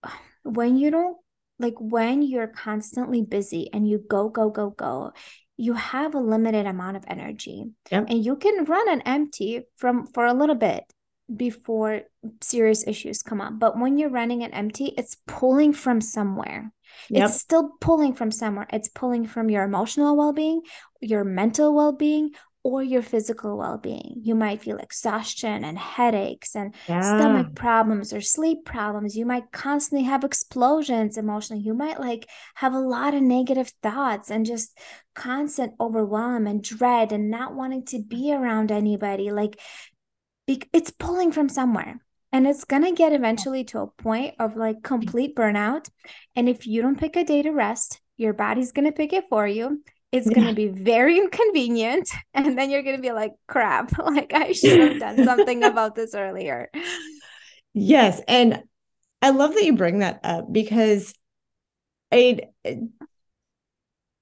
when 0.43 0.77
you 0.77 0.91
don't 0.91 1.17
like 1.57 1.75
when 1.79 2.21
you're 2.21 2.47
constantly 2.47 3.21
busy 3.21 3.69
and 3.73 3.87
you 3.87 4.03
go 4.09 4.29
go 4.29 4.49
go 4.49 4.69
go 4.69 5.11
you 5.59 5.73
have 5.73 6.15
a 6.15 6.19
limited 6.19 6.65
amount 6.65 6.95
of 6.95 7.03
energy 7.07 7.65
yep. 7.91 8.05
and 8.07 8.23
you 8.23 8.37
can 8.37 8.63
run 8.63 8.89
an 8.89 9.01
empty 9.01 9.63
from 9.75 10.07
for 10.07 10.25
a 10.25 10.33
little 10.33 10.55
bit 10.55 10.83
before 11.35 12.01
serious 12.41 12.87
issues 12.87 13.21
come 13.21 13.41
up 13.41 13.59
but 13.59 13.77
when 13.77 13.97
you're 13.97 14.09
running 14.09 14.41
an 14.41 14.53
empty 14.53 14.93
it's 14.97 15.17
pulling 15.27 15.73
from 15.73 16.01
somewhere 16.01 16.71
Yep. 17.09 17.29
It's 17.29 17.39
still 17.39 17.71
pulling 17.81 18.13
from 18.13 18.31
somewhere. 18.31 18.67
It's 18.71 18.89
pulling 18.89 19.27
from 19.27 19.49
your 19.49 19.63
emotional 19.63 20.15
well 20.15 20.33
being, 20.33 20.61
your 21.01 21.23
mental 21.23 21.73
well 21.73 21.91
being, 21.91 22.31
or 22.63 22.83
your 22.83 23.01
physical 23.01 23.57
well 23.57 23.77
being. 23.77 24.15
You 24.21 24.35
might 24.35 24.61
feel 24.61 24.77
exhaustion 24.77 25.63
and 25.63 25.77
headaches 25.77 26.55
and 26.55 26.75
yeah. 26.87 27.01
stomach 27.01 27.55
problems 27.55 28.11
or 28.11 28.21
sleep 28.21 28.65
problems. 28.65 29.15
You 29.15 29.25
might 29.25 29.51
constantly 29.51 30.05
have 30.05 30.23
explosions 30.23 31.17
emotionally. 31.17 31.63
You 31.63 31.73
might 31.73 31.99
like 31.99 32.27
have 32.55 32.73
a 32.73 32.79
lot 32.79 33.13
of 33.13 33.21
negative 33.21 33.71
thoughts 33.81 34.29
and 34.29 34.45
just 34.45 34.77
constant 35.15 35.73
overwhelm 35.79 36.47
and 36.47 36.63
dread 36.63 37.11
and 37.11 37.29
not 37.29 37.55
wanting 37.55 37.85
to 37.85 38.01
be 38.01 38.33
around 38.33 38.71
anybody. 38.71 39.31
Like, 39.31 39.59
it's 40.47 40.91
pulling 40.91 41.31
from 41.31 41.47
somewhere. 41.47 42.01
And 42.31 42.45
it's 42.47 42.63
going 42.63 42.83
to 42.83 42.91
get 42.91 43.13
eventually 43.13 43.63
to 43.65 43.79
a 43.79 43.87
point 43.87 44.35
of 44.39 44.55
like 44.55 44.83
complete 44.83 45.35
burnout. 45.35 45.89
And 46.35 46.47
if 46.47 46.67
you 46.67 46.81
don't 46.81 46.99
pick 46.99 47.15
a 47.15 47.23
day 47.23 47.41
to 47.41 47.51
rest, 47.51 48.01
your 48.17 48.33
body's 48.33 48.71
going 48.71 48.85
to 48.85 48.91
pick 48.91 49.13
it 49.13 49.25
for 49.29 49.47
you. 49.47 49.81
It's 50.11 50.27
yeah. 50.27 50.33
going 50.33 50.47
to 50.47 50.53
be 50.53 50.67
very 50.67 51.17
inconvenient. 51.17 52.09
And 52.33 52.57
then 52.57 52.69
you're 52.69 52.83
going 52.83 52.95
to 52.95 53.01
be 53.01 53.11
like, 53.11 53.33
crap, 53.47 53.97
like 53.99 54.33
I 54.33 54.53
should 54.53 54.79
have 54.79 54.99
done 54.99 55.23
something 55.25 55.63
about 55.63 55.95
this 55.95 56.15
earlier. 56.15 56.69
Yes. 57.73 58.21
And 58.27 58.63
I 59.21 59.31
love 59.31 59.53
that 59.53 59.65
you 59.65 59.75
bring 59.75 59.99
that 59.99 60.21
up 60.23 60.51
because 60.51 61.13
I 62.11 62.39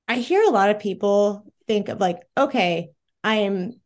I 0.07 0.15
hear 0.15 0.41
a 0.43 0.49
lot 0.49 0.69
of 0.69 0.79
people 0.79 1.45
think 1.67 1.89
of 1.89 1.99
like, 1.99 2.21
okay, 2.37 2.89
I 3.23 3.35
am 3.35 3.79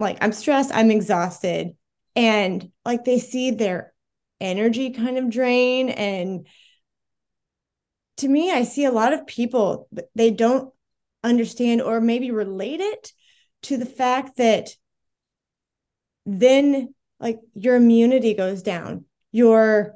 like 0.00 0.18
I'm 0.20 0.32
stressed, 0.32 0.74
I'm 0.74 0.90
exhausted 0.90 1.76
and 2.16 2.70
like 2.84 3.04
they 3.04 3.18
see 3.18 3.52
their 3.52 3.92
energy 4.40 4.90
kind 4.90 5.18
of 5.18 5.30
drain 5.30 5.88
and 5.90 6.46
to 8.16 8.28
me 8.28 8.50
i 8.50 8.64
see 8.64 8.84
a 8.84 8.90
lot 8.90 9.12
of 9.12 9.26
people 9.26 9.88
they 10.14 10.30
don't 10.30 10.72
understand 11.26 11.82
or 11.82 12.00
maybe 12.00 12.30
relate 12.30 12.80
it 12.80 13.12
to 13.62 13.76
the 13.76 13.86
fact 13.86 14.36
that 14.36 14.70
then 16.24 16.94
like 17.20 17.38
your 17.54 17.76
immunity 17.76 18.34
goes 18.34 18.62
down. 18.62 19.04
Your 19.32 19.94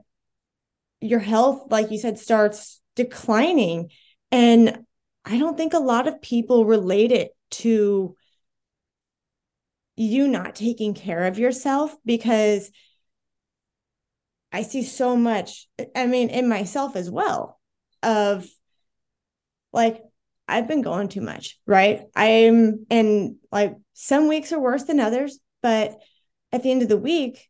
your 1.01 1.21
health 1.21 1.71
like 1.71 1.91
you 1.91 1.99
said 1.99 2.19
starts 2.19 2.81
declining. 2.97 3.91
And 4.31 4.85
i 5.25 5.39
don't 5.39 5.57
think 5.57 5.75
a 5.75 5.79
lot 5.79 6.09
of 6.09 6.23
people 6.23 6.65
relate 6.65 7.13
it 7.13 7.37
to 7.51 8.17
you 9.97 10.27
not 10.27 10.55
taking 10.55 10.95
care 10.95 11.27
of 11.27 11.39
yourself 11.39 11.95
because 12.07 12.71
I 14.53 14.63
see 14.63 14.83
so 14.83 15.17
much, 15.17 15.69
I 15.95 16.07
mean, 16.07 16.29
in 16.29 16.49
myself 16.49 16.97
as 16.97 17.11
well, 17.11 17.61
of 18.03 18.47
like, 19.73 20.03
I've 20.51 20.69
been 20.69 20.83
going 20.83 21.09
too 21.09 21.21
much, 21.21 21.59
right? 21.67 22.03
I'm, 22.15 22.87
and 22.91 23.37
like 23.53 23.77
some 23.95 24.29
weeks 24.29 24.53
are 24.53 24.61
worse 24.61 24.85
than 24.85 25.01
others, 25.01 25.39
but 25.63 25.99
at 26.53 26.63
the 26.63 26.71
end 26.71 26.83
of 26.83 26.89
the 26.89 26.97
week, 26.97 27.49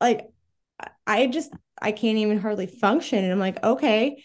like, 0.00 0.28
I 1.06 1.26
just, 1.26 1.52
I 1.80 1.92
can't 1.92 2.18
even 2.18 2.38
hardly 2.38 2.66
function. 2.66 3.22
And 3.22 3.32
I'm 3.32 3.38
like, 3.38 3.62
okay. 3.62 4.22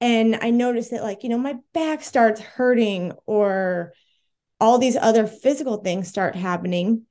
And 0.00 0.36
I 0.42 0.50
notice 0.50 0.88
that, 0.88 1.02
like, 1.02 1.22
you 1.22 1.28
know, 1.28 1.38
my 1.38 1.56
back 1.72 2.02
starts 2.02 2.40
hurting 2.40 3.12
or 3.26 3.92
all 4.60 4.78
these 4.78 4.96
other 4.96 5.26
physical 5.26 5.78
things 5.78 6.08
start 6.08 6.34
happening. 6.34 7.06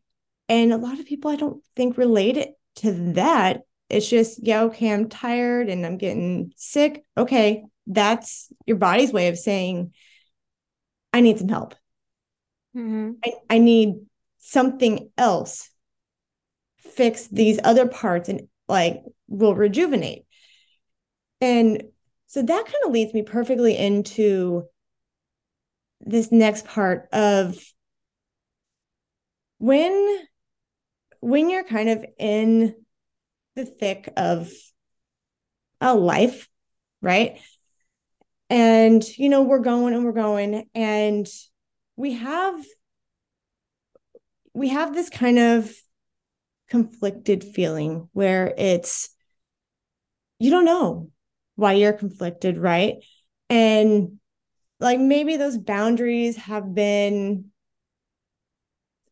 And 0.50 0.74
a 0.74 0.78
lot 0.78 1.00
of 1.00 1.06
people 1.06 1.32
I 1.32 1.36
don't 1.36 1.64
think 1.76 1.98
relate 1.98 2.38
it 2.38 2.54
to 2.78 2.92
that. 3.14 3.62
It's 3.90 4.10
just, 4.10 4.46
yeah, 4.46 4.64
okay, 4.64 4.92
I'm 4.92 5.10
tired 5.10 5.70
and 5.70 5.86
I'm 5.86 5.98
getting 5.98 6.52
sick. 6.56 7.06
Okay, 7.18 7.64
that's 7.88 8.52
your 8.66 8.78
body's 8.78 9.12
way 9.12 9.28
of 9.28 9.38
saying, 9.38 9.94
I 11.12 11.22
need 11.22 11.40
some 11.40 11.50
help. 11.50 11.76
Mm-hmm. 12.76 13.12
I, 13.24 13.34
I 13.50 13.58
need 13.60 13.96
something 14.40 15.10
else 15.18 15.70
fix 16.78 17.28
these 17.28 17.60
other 17.64 17.88
parts 17.88 18.30
and 18.30 18.48
like 18.68 19.04
will 19.28 19.56
rejuvenate. 19.56 20.26
And 21.42 21.84
so 22.28 22.42
that 22.42 22.66
kind 22.66 22.86
of 22.86 22.92
leads 22.92 23.14
me 23.14 23.24
perfectly 23.24 23.78
into 23.78 24.64
this 26.02 26.32
next 26.32 26.66
part 26.66 27.08
of 27.12 27.58
when 29.60 30.20
when 31.20 31.50
you're 31.50 31.64
kind 31.64 31.90
of 31.90 32.06
in 32.20 32.76
the 33.56 33.66
thick 33.66 34.12
of 34.18 34.52
a 35.80 35.96
life, 35.96 36.50
right? 37.02 37.40
And 38.54 39.04
you 39.18 39.30
know, 39.30 39.42
we're 39.42 39.58
going 39.58 39.96
and 39.96 40.06
we're 40.06 40.12
going 40.12 40.70
and 40.76 41.28
we 41.96 42.14
have 42.14 42.64
we 44.54 44.70
have 44.70 44.94
this 44.94 45.10
kind 45.10 45.40
of 45.40 45.76
conflicted 46.70 47.44
feeling 47.44 48.10
where 48.14 48.54
it's 48.56 49.10
you 50.38 50.52
don't 50.52 50.66
know 50.66 51.10
why 51.56 51.74
you're 51.74 51.94
conflicted, 51.94 52.60
right? 52.60 52.98
And 53.50 54.20
like 54.80 55.00
maybe 55.00 55.36
those 55.36 55.58
boundaries 55.58 56.38
have 56.38 56.76
been 56.76 57.46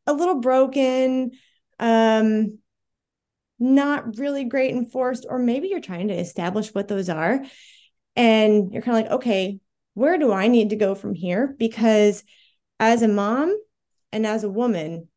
a 0.05 0.13
little 0.13 0.39
broken 0.39 1.31
um 1.79 2.59
not 3.57 4.19
really 4.19 4.43
great 4.43 4.75
enforced 4.75 5.25
or 5.27 5.39
maybe 5.39 5.67
you're 5.67 5.79
trying 5.79 6.09
to 6.09 6.19
establish 6.19 6.75
what 6.75 6.87
those 6.87 7.09
are 7.09 7.41
and 8.15 8.71
you're 8.73 8.81
kind 8.81 8.97
of 8.97 9.03
like 9.03 9.19
okay 9.19 9.59
where 9.93 10.17
do 10.17 10.31
i 10.31 10.47
need 10.47 10.69
to 10.69 10.75
go 10.75 10.95
from 10.95 11.13
here? 11.13 11.55
Because 11.57 12.23
as 12.79 13.01
a 13.01 13.07
mom 13.07 13.55
and 14.11 14.25
as 14.25 14.43
a 14.43 14.49
woman 14.49 15.07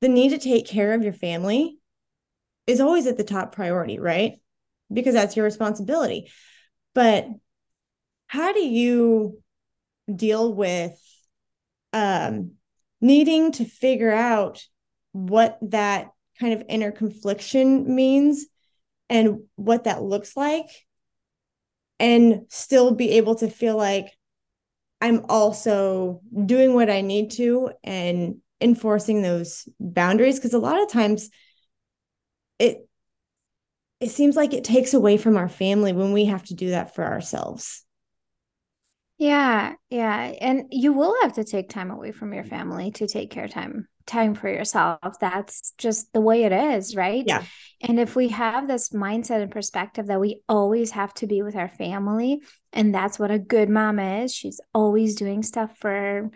the 0.00 0.08
need 0.08 0.30
to 0.30 0.38
take 0.38 0.66
care 0.66 0.94
of 0.94 1.02
your 1.02 1.12
family 1.12 1.78
is 2.66 2.80
always 2.80 3.06
at 3.06 3.16
the 3.16 3.24
top 3.24 3.54
priority 3.54 3.98
right? 3.98 4.34
Because 4.92 5.14
that's 5.14 5.36
your 5.36 5.44
responsibility. 5.44 6.30
But 6.94 7.26
how 8.26 8.52
do 8.52 8.60
you 8.60 9.42
deal 10.14 10.52
with 10.52 10.98
um, 11.92 12.52
needing 13.00 13.52
to 13.52 13.64
figure 13.64 14.12
out 14.12 14.62
what 15.12 15.58
that 15.62 16.10
kind 16.40 16.54
of 16.54 16.64
inner 16.68 16.90
confliction 16.90 17.94
means 17.94 18.46
and 19.08 19.40
what 19.56 19.84
that 19.84 20.02
looks 20.02 20.36
like 20.36 20.66
and 21.98 22.42
still 22.48 22.94
be 22.94 23.12
able 23.12 23.34
to 23.36 23.48
feel 23.48 23.76
like 23.76 24.08
I'm 25.00 25.24
also 25.28 26.20
doing 26.46 26.74
what 26.74 26.90
I 26.90 27.00
need 27.00 27.32
to 27.32 27.70
and 27.82 28.36
enforcing 28.60 29.22
those 29.22 29.68
boundaries 29.80 30.36
because 30.38 30.54
a 30.54 30.58
lot 30.58 30.80
of 30.80 30.88
times 30.90 31.30
it 32.58 32.86
it 34.00 34.10
seems 34.10 34.36
like 34.36 34.52
it 34.52 34.64
takes 34.64 34.94
away 34.94 35.16
from 35.16 35.36
our 35.36 35.48
family 35.48 35.92
when 35.92 36.12
we 36.12 36.24
have 36.26 36.42
to 36.44 36.54
do 36.54 36.70
that 36.70 36.94
for 36.94 37.04
ourselves. 37.04 37.84
Yeah, 39.18 39.74
yeah. 39.88 40.32
And 40.40 40.64
you 40.70 40.92
will 40.92 41.14
have 41.22 41.34
to 41.34 41.44
take 41.44 41.68
time 41.68 41.90
away 41.90 42.12
from 42.12 42.32
your 42.34 42.44
family 42.44 42.90
to 42.92 43.06
take 43.06 43.30
care 43.30 43.46
time 43.48 43.86
time 44.06 44.34
for 44.34 44.48
yourself. 44.48 44.98
That's 45.20 45.72
just 45.78 46.12
the 46.12 46.20
way 46.20 46.44
it 46.44 46.52
is, 46.52 46.96
right? 46.96 47.24
Yeah. 47.26 47.44
And 47.80 47.98
if 47.98 48.14
we 48.14 48.28
have 48.28 48.68
this 48.68 48.90
mindset 48.90 49.42
and 49.42 49.50
perspective 49.50 50.06
that 50.06 50.20
we 50.20 50.40
always 50.48 50.92
have 50.92 51.12
to 51.14 51.26
be 51.26 51.42
with 51.42 51.56
our 51.56 51.68
family, 51.68 52.42
and 52.72 52.94
that's 52.94 53.18
what 53.18 53.30
a 53.30 53.38
good 53.38 53.68
mom 53.68 53.98
is, 53.98 54.34
she's 54.34 54.60
always 54.74 55.16
doing 55.16 55.42
stuff 55.42 55.76
for 55.78 56.30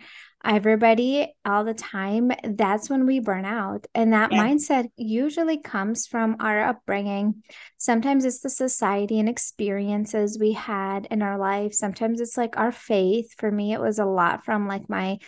everybody 0.44 1.35
all 1.44 1.64
the 1.64 1.74
time, 1.74 2.31
that's 2.44 2.88
when 2.88 3.05
we 3.05 3.18
burn 3.18 3.44
out. 3.44 3.87
And 3.94 4.12
that 4.12 4.33
yeah. 4.33 4.44
mindset 4.44 4.88
usually 4.96 5.59
comes 5.59 6.07
from 6.07 6.37
our 6.40 6.62
upbringing. 6.62 7.42
Sometimes 7.79 8.24
it's 8.24 8.40
the 8.40 8.50
society 8.50 9.18
and 9.18 9.29
experiences 9.29 10.38
we 10.38 10.52
had 10.52 11.07
in 11.11 11.22
our 11.22 11.38
life. 11.38 11.74
Sometimes 11.74 12.20
it's 12.20 12.37
like 12.37 12.57
our 12.57 12.72
faith. 12.72 13.35
For 13.38 13.50
me, 13.50 13.72
it 13.72 13.81
was 13.81 13.98
a 13.98 14.05
lot 14.05 14.44
from 14.44 14.68
like 14.68 14.88
my 14.88 15.18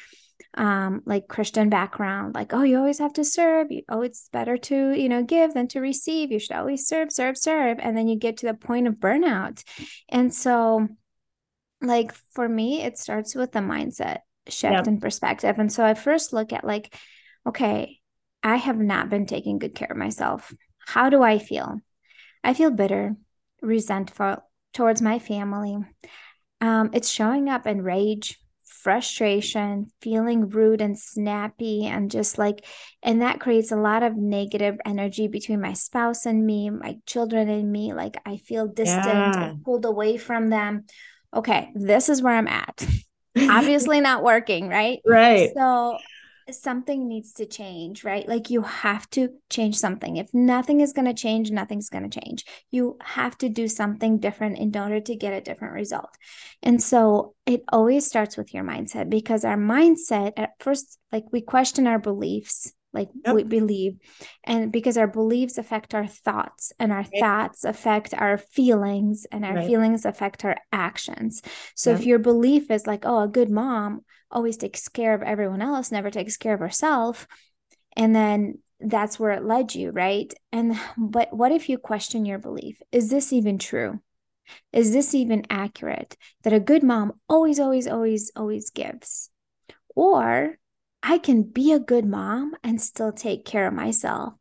um 0.55 1.03
like 1.05 1.29
christian 1.29 1.69
background 1.69 2.35
like 2.35 2.55
oh 2.55 2.63
you 2.63 2.79
always 2.79 2.99
have 2.99 3.13
to 3.13 3.25
serve 3.25 3.71
you, 3.71 3.83
oh 3.89 4.03
it's 4.03 4.29
better 4.33 4.57
to 4.57 4.93
you 4.93 5.09
know 5.09 5.23
give 5.23 5.53
than 5.53 5.69
to 5.69 5.81
receive 5.81 6.31
you 6.31 6.39
should 6.39 6.57
always 6.57 6.87
serve 6.87 7.13
serve 7.13 7.37
serve 7.37 7.79
and 7.81 7.97
then 7.97 8.09
you 8.09 8.17
get 8.17 8.37
to 8.39 8.47
the 8.47 8.55
point 8.55 8.87
of 8.87 8.95
burnout 8.95 9.63
and 10.09 10.33
so 10.33 10.87
like 11.83 12.13
for 12.33 12.49
me 12.49 12.83
it 12.83 12.99
starts 12.99 13.35
with 13.35 13.53
the 13.53 13.59
mindset 13.59 14.19
shift 14.51 14.73
yep. 14.73 14.87
in 14.87 15.01
perspective. 15.01 15.59
And 15.59 15.73
so 15.73 15.85
I 15.85 15.95
first 15.95 16.33
look 16.33 16.53
at 16.53 16.65
like, 16.65 16.95
okay, 17.47 17.99
I 18.43 18.57
have 18.57 18.79
not 18.79 19.11
been 19.11 19.27
taking 19.27 19.59
good 19.59 19.75
care 19.75 19.89
of 19.91 19.97
myself. 19.97 20.53
How 20.79 21.11
do 21.11 21.23
I 21.23 21.39
feel? 21.39 21.81
I 22.43 22.55
feel 22.55 22.71
bitter, 22.71 23.17
resentful 23.63 24.39
towards 24.73 25.03
my 25.03 25.19
family. 25.19 25.79
Um, 26.61 26.91
it's 26.93 27.11
showing 27.11 27.49
up 27.49 27.67
in 27.67 27.83
rage, 27.83 28.39
frustration, 28.83 29.91
feeling 30.01 30.49
rude 30.49 30.81
and 30.81 30.99
snappy, 30.99 31.87
and 31.87 32.11
just 32.11 32.39
like, 32.39 32.65
and 33.03 33.23
that 33.23 33.41
creates 33.41 33.73
a 33.73 33.77
lot 33.77 34.03
of 34.03 34.17
negative 34.17 34.79
energy 34.85 35.29
between 35.29 35.61
my 35.61 35.73
spouse 35.73 36.27
and 36.27 36.45
me, 36.45 36.71
my 36.71 36.97
children 37.07 37.49
and 37.49 37.71
me. 37.71 37.93
Like, 37.93 38.17
I 38.25 38.39
feel 38.39 38.67
distant 38.67 39.07
yeah. 39.07 39.51
and 39.51 39.65
pulled 39.65 39.85
away 39.85 40.17
from 40.17 40.51
them. 40.51 40.85
Okay, 41.35 41.71
this 41.75 42.09
is 42.09 42.23
where 42.23 42.35
I'm 42.35 42.49
at 42.49 42.87
obviously 43.51 44.01
not 44.01 44.23
working, 44.23 44.69
right? 44.69 45.01
Right. 45.07 45.51
So 45.55 45.99
something 46.53 47.09
needs 47.09 47.33
to 47.35 47.47
change, 47.47 48.05
right? 48.05 48.29
Like 48.29 48.51
you 48.51 48.63
have 48.63 49.09
to 49.11 49.31
change 49.51 49.77
something. 49.77 50.17
If 50.17 50.33
nothing 50.33 50.81
is 50.81 50.93
going 50.93 51.07
to 51.07 51.15
change, 51.15 51.51
nothing's 51.51 51.91
going 51.91 52.09
to 52.09 52.21
change. 52.21 52.45
You 52.71 52.97
have 53.03 53.37
to 53.39 53.49
do 53.49 53.69
something 53.69 54.19
different 54.19 54.59
in 54.59 54.77
order 54.77 55.01
to 55.01 55.17
get 55.17 55.33
a 55.33 55.41
different 55.41 55.75
result. 55.75 56.11
And 56.63 56.83
so 56.83 57.35
it 57.47 57.65
always 57.71 58.07
starts 58.07 58.37
with 58.37 58.55
your 58.55 58.65
mindset 58.65 59.11
because 59.11 59.45
our 59.45 59.57
mindset 59.57 60.33
at 60.37 60.51
first, 60.61 60.99
like 61.13 61.25
we 61.33 61.41
question 61.41 61.87
our 61.87 61.99
beliefs 61.99 62.73
like 62.99 63.11
yep. 63.25 63.35
we 63.35 63.45
believe 63.45 63.97
and 64.45 64.73
because 64.73 64.99
our 64.99 65.07
beliefs 65.07 65.57
affect 65.57 65.95
our 65.95 66.07
thoughts 66.07 66.73
and 66.81 66.91
our 66.91 66.99
right. 66.99 67.21
thoughts 67.21 67.65
affect 67.65 68.13
our 68.13 68.37
feelings 68.37 69.27
and 69.31 69.45
our 69.45 69.55
right. 69.55 69.67
feelings 69.67 70.05
affect 70.05 70.45
our 70.45 70.57
actions 70.73 71.43
so 71.77 71.91
yep. 71.91 72.01
if 72.01 72.07
your 72.07 72.19
belief 72.19 72.71
is 72.71 72.87
like 72.87 73.05
oh 73.05 73.21
a 73.21 73.29
good 73.29 73.51
mom 73.51 74.01
always 74.31 74.57
takes 74.57 74.89
care 74.89 75.15
of 75.15 75.23
everyone 75.23 75.63
else 75.63 75.93
never 75.93 76.11
takes 76.11 76.37
care 76.37 76.55
of 76.55 76.61
herself 76.61 77.29
and 77.97 78.15
then 78.15 78.59
that's 78.81 79.19
where 79.19 79.33
it 79.33 79.45
led 79.45 79.75
you 79.75 79.91
right 79.91 80.35
and 80.51 80.77
but 80.99 81.33
what 81.33 81.53
if 81.53 81.69
you 81.69 81.79
question 81.79 82.27
your 82.27 82.39
belief 82.39 82.81
is 82.91 83.11
this 83.11 83.33
even 83.33 83.59
true 83.59 84.01
is 84.73 84.93
this 84.93 85.15
even 85.15 85.45
accurate 85.51 86.17
that 86.43 86.53
a 86.53 86.61
good 86.61 86.83
mom 86.83 87.13
always 87.29 87.61
always 87.61 87.87
always 87.87 88.33
always 88.35 88.71
gives 88.71 89.31
or 89.95 90.59
I 91.09 91.17
can 91.17 91.43
be 91.43 91.73
a 91.73 91.81
good 91.81 92.05
mom 92.05 92.55
and 92.63 92.79
still 92.79 93.13
take 93.13 93.47
care 93.47 93.67
of 93.67 93.73
myself 93.73 94.35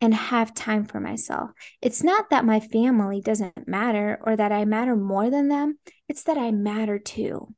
and 0.00 0.14
have 0.14 0.54
time 0.54 0.86
for 0.86 0.98
myself. 0.98 1.50
It's 1.82 2.02
not 2.02 2.30
that 2.30 2.46
my 2.46 2.60
family 2.60 3.20
doesn't 3.20 3.68
matter 3.68 4.18
or 4.22 4.34
that 4.34 4.50
I 4.50 4.64
matter 4.64 4.96
more 4.96 5.28
than 5.28 5.48
them, 5.48 5.78
it's 6.08 6.22
that 6.22 6.38
I 6.38 6.50
matter 6.50 6.98
too. 6.98 7.54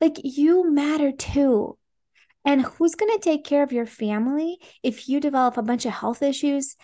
Like 0.00 0.18
you 0.22 0.70
matter 0.70 1.10
too. 1.10 1.76
And 2.44 2.62
who's 2.62 2.94
going 2.94 3.10
to 3.12 3.18
take 3.18 3.44
care 3.44 3.64
of 3.64 3.72
your 3.72 3.86
family 3.86 4.58
if 4.84 5.08
you 5.08 5.18
develop 5.18 5.56
a 5.56 5.62
bunch 5.62 5.84
of 5.84 5.92
health 5.94 6.22
issues 6.22 6.76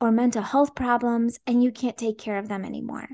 or 0.00 0.10
mental 0.10 0.42
health 0.42 0.74
problems 0.74 1.40
and 1.46 1.62
you 1.62 1.72
can't 1.72 1.98
take 1.98 2.16
care 2.16 2.38
of 2.38 2.48
them 2.48 2.64
anymore? 2.64 3.06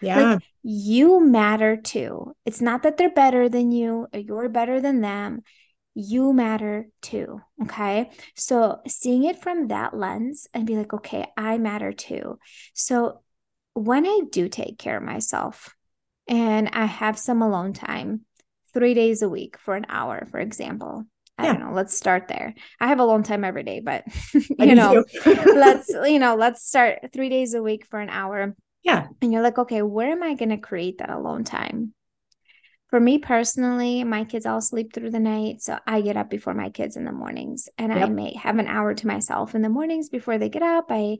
Yeah. 0.00 0.34
Like, 0.34 0.42
you 0.62 1.18
matter 1.18 1.76
too. 1.76 2.36
It's 2.46 2.60
not 2.60 2.84
that 2.84 2.96
they're 2.96 3.10
better 3.10 3.48
than 3.48 3.72
you 3.72 4.06
or 4.12 4.20
you're 4.20 4.48
better 4.48 4.80
than 4.80 5.00
them 5.00 5.42
you 5.94 6.32
matter 6.32 6.88
too. 7.02 7.40
Okay. 7.62 8.10
So 8.36 8.80
seeing 8.86 9.24
it 9.24 9.42
from 9.42 9.68
that 9.68 9.94
lens 9.94 10.46
and 10.54 10.66
be 10.66 10.76
like, 10.76 10.92
okay, 10.94 11.26
I 11.36 11.58
matter 11.58 11.92
too. 11.92 12.38
So 12.74 13.20
when 13.74 14.06
I 14.06 14.20
do 14.30 14.48
take 14.48 14.78
care 14.78 14.96
of 14.96 15.02
myself 15.02 15.74
and 16.28 16.68
I 16.72 16.84
have 16.84 17.18
some 17.18 17.42
alone 17.42 17.72
time, 17.72 18.22
three 18.72 18.94
days 18.94 19.22
a 19.22 19.28
week 19.28 19.58
for 19.58 19.74
an 19.74 19.86
hour, 19.88 20.26
for 20.30 20.38
example. 20.38 21.04
I 21.36 21.44
yeah. 21.44 21.52
don't 21.54 21.62
know. 21.62 21.72
Let's 21.72 21.96
start 21.96 22.28
there. 22.28 22.54
I 22.78 22.88
have 22.88 23.00
alone 23.00 23.22
time 23.22 23.44
every 23.44 23.62
day, 23.62 23.80
but 23.80 24.04
you 24.58 24.74
know, 24.74 25.04
let's 25.26 25.88
you 25.88 26.18
know, 26.18 26.36
let's 26.36 26.64
start 26.64 26.98
three 27.12 27.30
days 27.30 27.54
a 27.54 27.62
week 27.62 27.86
for 27.86 27.98
an 27.98 28.10
hour. 28.10 28.54
Yeah. 28.82 29.08
And 29.20 29.32
you're 29.32 29.42
like, 29.42 29.58
okay, 29.58 29.82
where 29.82 30.12
am 30.12 30.22
I 30.22 30.34
going 30.34 30.50
to 30.50 30.58
create 30.58 30.98
that 30.98 31.10
alone 31.10 31.44
time? 31.44 31.94
For 32.90 32.98
me 32.98 33.18
personally, 33.18 34.02
my 34.02 34.24
kids 34.24 34.46
all 34.46 34.60
sleep 34.60 34.92
through 34.92 35.10
the 35.10 35.20
night. 35.20 35.62
So 35.62 35.78
I 35.86 36.00
get 36.00 36.16
up 36.16 36.28
before 36.28 36.54
my 36.54 36.70
kids 36.70 36.96
in 36.96 37.04
the 37.04 37.12
mornings 37.12 37.68
and 37.78 37.92
yep. 37.92 38.02
I 38.02 38.08
may 38.08 38.34
have 38.34 38.58
an 38.58 38.66
hour 38.66 38.94
to 38.94 39.06
myself 39.06 39.54
in 39.54 39.62
the 39.62 39.68
mornings 39.68 40.08
before 40.08 40.38
they 40.38 40.48
get 40.48 40.62
up. 40.62 40.86
I 40.90 41.18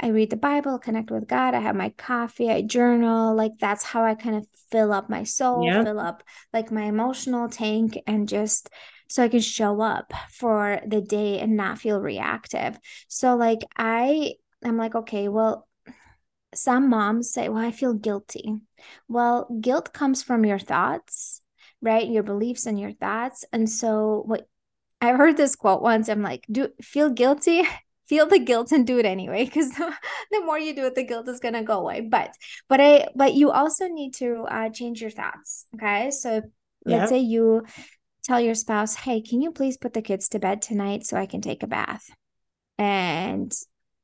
I 0.00 0.08
read 0.08 0.30
the 0.30 0.36
Bible, 0.36 0.78
connect 0.78 1.10
with 1.10 1.28
God, 1.28 1.54
I 1.54 1.60
have 1.60 1.76
my 1.76 1.90
coffee, 1.90 2.50
I 2.50 2.62
journal. 2.62 3.36
Like 3.36 3.52
that's 3.60 3.84
how 3.84 4.02
I 4.02 4.14
kind 4.14 4.36
of 4.36 4.46
fill 4.70 4.94
up 4.94 5.10
my 5.10 5.24
soul, 5.24 5.66
yep. 5.66 5.84
fill 5.84 6.00
up 6.00 6.22
like 6.54 6.72
my 6.72 6.84
emotional 6.84 7.50
tank 7.50 7.98
and 8.06 8.26
just 8.26 8.70
so 9.08 9.22
I 9.22 9.28
can 9.28 9.40
show 9.40 9.82
up 9.82 10.14
for 10.30 10.80
the 10.86 11.02
day 11.02 11.38
and 11.40 11.54
not 11.54 11.78
feel 11.78 12.00
reactive. 12.00 12.78
So 13.08 13.36
like 13.36 13.60
I 13.76 14.36
I'm 14.64 14.76
like, 14.76 14.94
okay, 14.94 15.28
well, 15.28 15.66
some 16.54 16.88
moms 16.88 17.32
say, 17.32 17.48
Well, 17.48 17.64
I 17.64 17.70
feel 17.70 17.94
guilty. 17.94 18.56
Well, 19.08 19.48
guilt 19.60 19.92
comes 19.92 20.22
from 20.22 20.44
your 20.44 20.58
thoughts, 20.58 21.42
right? 21.80 22.08
Your 22.08 22.22
beliefs 22.22 22.66
and 22.66 22.78
your 22.78 22.92
thoughts. 22.92 23.44
And 23.52 23.68
so, 23.68 24.22
what 24.26 24.48
I 25.00 25.12
heard 25.12 25.36
this 25.36 25.56
quote 25.56 25.82
once, 25.82 26.08
I'm 26.08 26.22
like, 26.22 26.46
Do 26.50 26.68
feel 26.82 27.10
guilty? 27.10 27.62
feel 28.10 28.26
the 28.26 28.40
guilt 28.40 28.72
and 28.72 28.88
do 28.88 28.98
it 28.98 29.06
anyway 29.06 29.44
because 29.44 29.70
the, 29.70 29.94
the, 30.32 30.40
more 30.40 30.58
you 30.58 30.74
do 30.74 30.84
it 30.84 30.96
the 30.96 31.04
guilt 31.04 31.28
is 31.28 31.38
going 31.38 31.54
to 31.54 31.62
go 31.62 31.78
away 31.78 32.00
but 32.00 32.34
but 32.68 32.80
i 32.80 33.06
but 33.14 33.34
you 33.34 33.52
also 33.52 33.86
need 33.86 34.12
to 34.12 34.42
uh, 34.50 34.68
change 34.68 35.00
your 35.00 35.12
thoughts 35.12 35.66
okay 35.76 36.10
so 36.10 36.42
let's 36.84 37.08
say 37.08 37.20
you 37.20 37.64
tell 38.24 38.40
your 38.40 38.56
spouse 38.56 38.96
hey 38.96 39.20
can 39.22 39.40
you 39.40 39.52
please 39.52 39.76
put 39.76 39.92
the 39.92 40.02
kids 40.02 40.28
to 40.28 40.40
bed 40.40 40.60
tonight 40.60 41.06
so 41.06 41.16
i 41.16 41.24
can 41.24 41.40
take 41.40 41.62
a 41.62 41.68
bath 41.68 42.10
and 42.78 43.52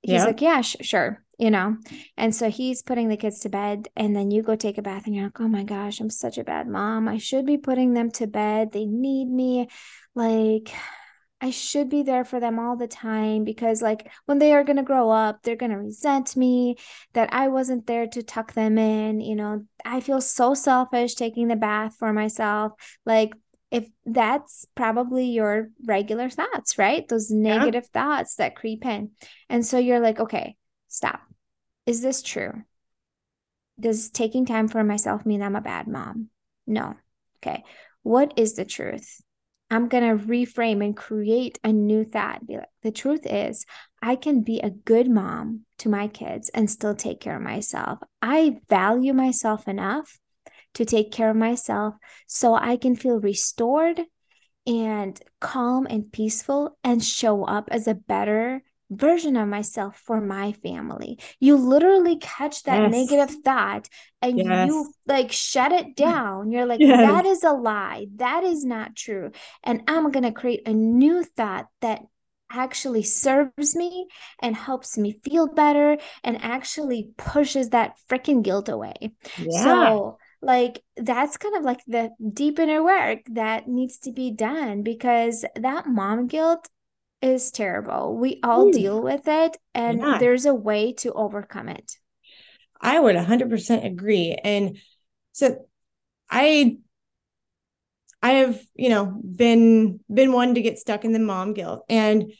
he's 0.02 0.24
like 0.24 0.40
yeah 0.40 0.60
sh- 0.60 0.76
sure 0.82 1.20
you 1.38 1.50
know 1.50 1.76
and 2.16 2.34
so 2.34 2.50
he's 2.50 2.82
putting 2.82 3.08
the 3.08 3.16
kids 3.16 3.40
to 3.40 3.48
bed 3.48 3.88
and 3.96 4.16
then 4.16 4.30
you 4.30 4.42
go 4.42 4.56
take 4.56 4.78
a 4.78 4.82
bath 4.82 5.06
and 5.06 5.14
you're 5.14 5.24
like 5.24 5.40
oh 5.40 5.48
my 5.48 5.64
gosh 5.64 6.00
i'm 6.00 6.10
such 6.10 6.38
a 6.38 6.44
bad 6.44 6.66
mom 6.66 7.08
i 7.08 7.18
should 7.18 7.44
be 7.44 7.58
putting 7.58 7.92
them 7.92 8.10
to 8.10 8.26
bed 8.26 8.72
they 8.72 8.86
need 8.86 9.26
me 9.28 9.68
like 10.14 10.72
i 11.40 11.50
should 11.50 11.90
be 11.90 12.02
there 12.02 12.24
for 12.24 12.40
them 12.40 12.58
all 12.58 12.76
the 12.76 12.88
time 12.88 13.44
because 13.44 13.82
like 13.82 14.10
when 14.24 14.38
they 14.38 14.52
are 14.52 14.64
going 14.64 14.78
to 14.78 14.82
grow 14.82 15.10
up 15.10 15.42
they're 15.42 15.56
going 15.56 15.72
to 15.72 15.78
resent 15.78 16.36
me 16.36 16.76
that 17.12 17.28
i 17.32 17.48
wasn't 17.48 17.86
there 17.86 18.06
to 18.06 18.22
tuck 18.22 18.54
them 18.54 18.78
in 18.78 19.20
you 19.20 19.36
know 19.36 19.64
i 19.84 20.00
feel 20.00 20.20
so 20.20 20.54
selfish 20.54 21.14
taking 21.14 21.48
the 21.48 21.56
bath 21.56 21.94
for 21.98 22.12
myself 22.12 22.72
like 23.04 23.32
if 23.70 23.88
that's 24.04 24.64
probably 24.76 25.26
your 25.26 25.70
regular 25.84 26.30
thoughts, 26.30 26.78
right? 26.78 27.06
Those 27.08 27.32
negative 27.32 27.84
yeah. 27.92 28.00
thoughts 28.00 28.36
that 28.36 28.54
creep 28.54 28.86
in. 28.86 29.10
And 29.48 29.66
so 29.66 29.76
you're 29.76 29.98
like, 29.98 30.20
okay, 30.20 30.54
stop. 30.96 31.20
Is 31.84 32.00
this 32.00 32.22
true? 32.22 32.64
Does 33.78 34.10
taking 34.10 34.46
time 34.46 34.68
for 34.68 34.82
myself 34.82 35.26
mean 35.26 35.42
I'm 35.42 35.56
a 35.56 35.60
bad 35.60 35.86
mom? 35.86 36.30
No. 36.66 36.94
Okay. 37.38 37.62
What 38.02 38.32
is 38.36 38.54
the 38.54 38.64
truth? 38.64 39.20
I'm 39.70 39.88
going 39.88 40.04
to 40.04 40.24
reframe 40.24 40.82
and 40.82 40.96
create 40.96 41.58
a 41.62 41.72
new 41.72 42.04
thought. 42.04 42.46
Be 42.46 42.56
like, 42.56 42.68
the 42.82 42.92
truth 42.92 43.26
is, 43.26 43.66
I 44.00 44.16
can 44.16 44.42
be 44.42 44.60
a 44.60 44.70
good 44.70 45.10
mom 45.10 45.62
to 45.78 45.88
my 45.88 46.08
kids 46.08 46.48
and 46.50 46.70
still 46.70 46.94
take 46.94 47.20
care 47.20 47.36
of 47.36 47.42
myself. 47.42 47.98
I 48.22 48.58
value 48.68 49.12
myself 49.12 49.68
enough 49.68 50.18
to 50.74 50.84
take 50.84 51.10
care 51.10 51.30
of 51.30 51.36
myself 51.36 51.94
so 52.26 52.54
I 52.54 52.76
can 52.76 52.96
feel 52.96 53.20
restored 53.20 54.00
and 54.66 55.20
calm 55.40 55.86
and 55.90 56.10
peaceful 56.10 56.78
and 56.82 57.04
show 57.04 57.44
up 57.44 57.68
as 57.70 57.86
a 57.86 57.94
better 57.94 58.62
version 58.90 59.36
of 59.36 59.48
myself 59.48 59.96
for 59.96 60.20
my 60.20 60.52
family. 60.52 61.18
You 61.40 61.56
literally 61.56 62.18
catch 62.18 62.62
that 62.64 62.82
yes. 62.82 62.92
negative 62.92 63.36
thought 63.44 63.88
and 64.22 64.38
yes. 64.38 64.68
you 64.68 64.92
like 65.06 65.32
shut 65.32 65.72
it 65.72 65.96
down. 65.96 66.50
You're 66.50 66.66
like, 66.66 66.80
yes. 66.80 66.98
that 66.98 67.26
is 67.26 67.42
a 67.44 67.52
lie. 67.52 68.06
That 68.16 68.44
is 68.44 68.64
not 68.64 68.96
true. 68.96 69.30
And 69.64 69.82
I'm 69.88 70.10
going 70.10 70.24
to 70.24 70.32
create 70.32 70.66
a 70.66 70.72
new 70.72 71.24
thought 71.24 71.66
that 71.80 72.02
actually 72.50 73.02
serves 73.02 73.74
me 73.74 74.06
and 74.40 74.54
helps 74.54 74.96
me 74.96 75.18
feel 75.24 75.48
better 75.48 75.98
and 76.22 76.42
actually 76.42 77.10
pushes 77.16 77.70
that 77.70 77.96
freaking 78.08 78.42
guilt 78.42 78.68
away. 78.68 79.12
Yeah. 79.38 79.62
So 79.62 80.18
like 80.42 80.82
that's 80.96 81.36
kind 81.38 81.56
of 81.56 81.64
like 81.64 81.80
the 81.86 82.10
deep 82.32 82.58
inner 82.58 82.82
work 82.84 83.20
that 83.32 83.66
needs 83.66 83.98
to 84.00 84.12
be 84.12 84.30
done 84.30 84.82
because 84.82 85.44
that 85.56 85.88
mom 85.88 86.28
guilt 86.28 86.68
is 87.22 87.50
terrible. 87.50 88.16
We 88.16 88.40
all 88.42 88.68
Ooh. 88.68 88.72
deal 88.72 89.02
with 89.02 89.26
it 89.26 89.56
and 89.74 89.98
yeah. 89.98 90.18
there's 90.18 90.46
a 90.46 90.54
way 90.54 90.92
to 90.94 91.12
overcome 91.12 91.68
it. 91.68 91.96
I 92.80 92.98
would 93.00 93.16
100% 93.16 93.84
agree. 93.84 94.36
And 94.42 94.78
so 95.32 95.66
I 96.30 96.78
I 98.22 98.30
have, 98.30 98.60
you 98.74 98.88
know, 98.88 99.06
been 99.06 100.00
been 100.12 100.32
one 100.32 100.54
to 100.54 100.62
get 100.62 100.78
stuck 100.78 101.04
in 101.04 101.12
the 101.12 101.18
mom 101.18 101.52
guilt 101.52 101.84
and 101.88 102.32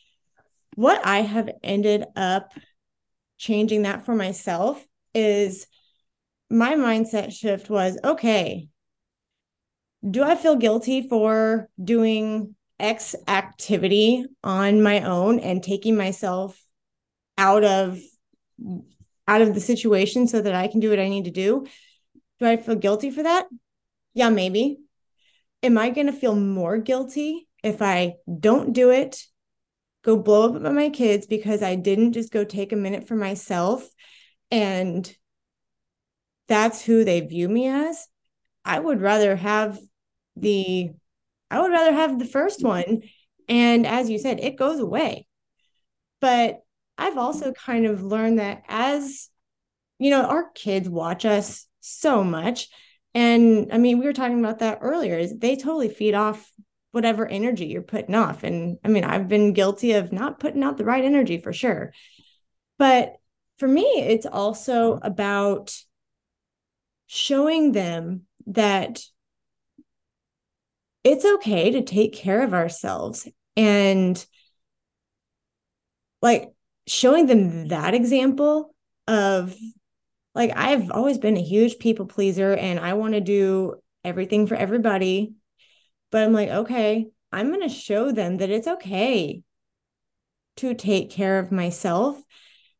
what 0.74 1.06
I 1.06 1.20
have 1.20 1.48
ended 1.62 2.04
up 2.16 2.52
changing 3.38 3.82
that 3.82 4.04
for 4.04 4.14
myself 4.14 4.84
is 5.14 5.66
my 6.50 6.74
mindset 6.74 7.32
shift 7.32 7.70
was 7.70 7.98
okay, 8.04 8.68
do 10.08 10.22
I 10.22 10.34
feel 10.34 10.56
guilty 10.56 11.08
for 11.08 11.68
doing 11.82 12.55
X 12.78 13.14
activity 13.26 14.24
on 14.44 14.82
my 14.82 15.00
own 15.02 15.38
and 15.38 15.62
taking 15.62 15.96
myself 15.96 16.60
out 17.38 17.64
of 17.64 17.98
out 19.28 19.42
of 19.42 19.54
the 19.54 19.60
situation 19.60 20.28
so 20.28 20.40
that 20.40 20.54
I 20.54 20.68
can 20.68 20.80
do 20.80 20.90
what 20.90 21.00
I 21.00 21.08
need 21.08 21.24
to 21.24 21.30
do? 21.30 21.66
Do 22.38 22.46
I 22.46 22.56
feel 22.56 22.76
guilty 22.76 23.10
for 23.10 23.22
that? 23.22 23.46
Yeah, 24.14 24.30
maybe. 24.30 24.78
Am 25.62 25.78
I 25.78 25.90
going 25.90 26.06
to 26.06 26.12
feel 26.12 26.36
more 26.36 26.78
guilty 26.78 27.48
if 27.62 27.82
I 27.82 28.14
don't 28.38 28.72
do 28.72 28.90
it? 28.90 29.24
Go 30.04 30.16
blow 30.16 30.50
up 30.50 30.64
at 30.64 30.72
my 30.72 30.90
kids 30.90 31.26
because 31.26 31.62
I 31.62 31.74
didn't 31.74 32.12
just 32.12 32.32
go 32.32 32.44
take 32.44 32.72
a 32.72 32.76
minute 32.76 33.08
for 33.08 33.16
myself 33.16 33.88
and 34.50 35.12
that's 36.46 36.82
who 36.82 37.04
they 37.04 37.20
view 37.20 37.48
me 37.48 37.66
as, 37.66 38.06
I 38.64 38.78
would 38.78 39.00
rather 39.00 39.34
have 39.34 39.78
the 40.36 40.90
I 41.50 41.60
would 41.60 41.70
rather 41.70 41.92
have 41.92 42.18
the 42.18 42.24
first 42.24 42.60
mm-hmm. 42.60 42.68
one. 42.68 43.02
And 43.48 43.86
as 43.86 44.10
you 44.10 44.18
said, 44.18 44.40
it 44.40 44.56
goes 44.56 44.80
away. 44.80 45.26
But 46.20 46.60
I've 46.98 47.18
also 47.18 47.46
mm-hmm. 47.52 47.70
kind 47.70 47.86
of 47.86 48.02
learned 48.02 48.38
that 48.38 48.62
as 48.68 49.28
you 49.98 50.10
know, 50.10 50.24
our 50.24 50.50
kids 50.50 50.88
watch 50.88 51.24
us 51.24 51.66
so 51.80 52.22
much. 52.22 52.68
And 53.14 53.72
I 53.72 53.78
mean, 53.78 53.98
we 53.98 54.06
were 54.06 54.12
talking 54.12 54.38
about 54.38 54.58
that 54.58 54.80
earlier, 54.82 55.18
is 55.18 55.38
they 55.38 55.56
totally 55.56 55.88
feed 55.88 56.14
off 56.14 56.50
whatever 56.92 57.26
energy 57.26 57.66
you're 57.66 57.82
putting 57.82 58.14
off. 58.14 58.42
And 58.42 58.78
I 58.84 58.88
mean, 58.88 59.04
I've 59.04 59.28
been 59.28 59.52
guilty 59.52 59.92
of 59.92 60.12
not 60.12 60.38
putting 60.38 60.62
out 60.62 60.76
the 60.76 60.84
right 60.84 61.04
energy 61.04 61.38
for 61.38 61.52
sure. 61.52 61.92
But 62.78 63.16
for 63.58 63.68
me, 63.68 63.84
it's 63.84 64.26
also 64.26 64.96
mm-hmm. 64.96 65.06
about 65.06 65.74
showing 67.06 67.72
them 67.72 68.22
that 68.48 69.00
it's 71.06 71.24
okay 71.24 71.70
to 71.70 71.82
take 71.82 72.12
care 72.12 72.42
of 72.42 72.52
ourselves 72.52 73.28
and 73.56 74.26
like 76.20 76.50
showing 76.88 77.26
them 77.26 77.68
that 77.68 77.94
example 77.94 78.74
of 79.06 79.54
like 80.34 80.50
I've 80.56 80.90
always 80.90 81.18
been 81.18 81.36
a 81.36 81.42
huge 81.42 81.78
people 81.78 82.06
pleaser 82.06 82.54
and 82.54 82.80
I 82.80 82.94
want 82.94 83.14
to 83.14 83.20
do 83.20 83.76
everything 84.02 84.48
for 84.48 84.56
everybody 84.56 85.34
but 86.10 86.24
I'm 86.24 86.32
like 86.32 86.48
okay 86.48 87.06
I'm 87.30 87.50
going 87.50 87.62
to 87.62 87.68
show 87.68 88.10
them 88.10 88.38
that 88.38 88.50
it's 88.50 88.66
okay 88.66 89.42
to 90.56 90.74
take 90.74 91.10
care 91.10 91.38
of 91.38 91.52
myself 91.52 92.20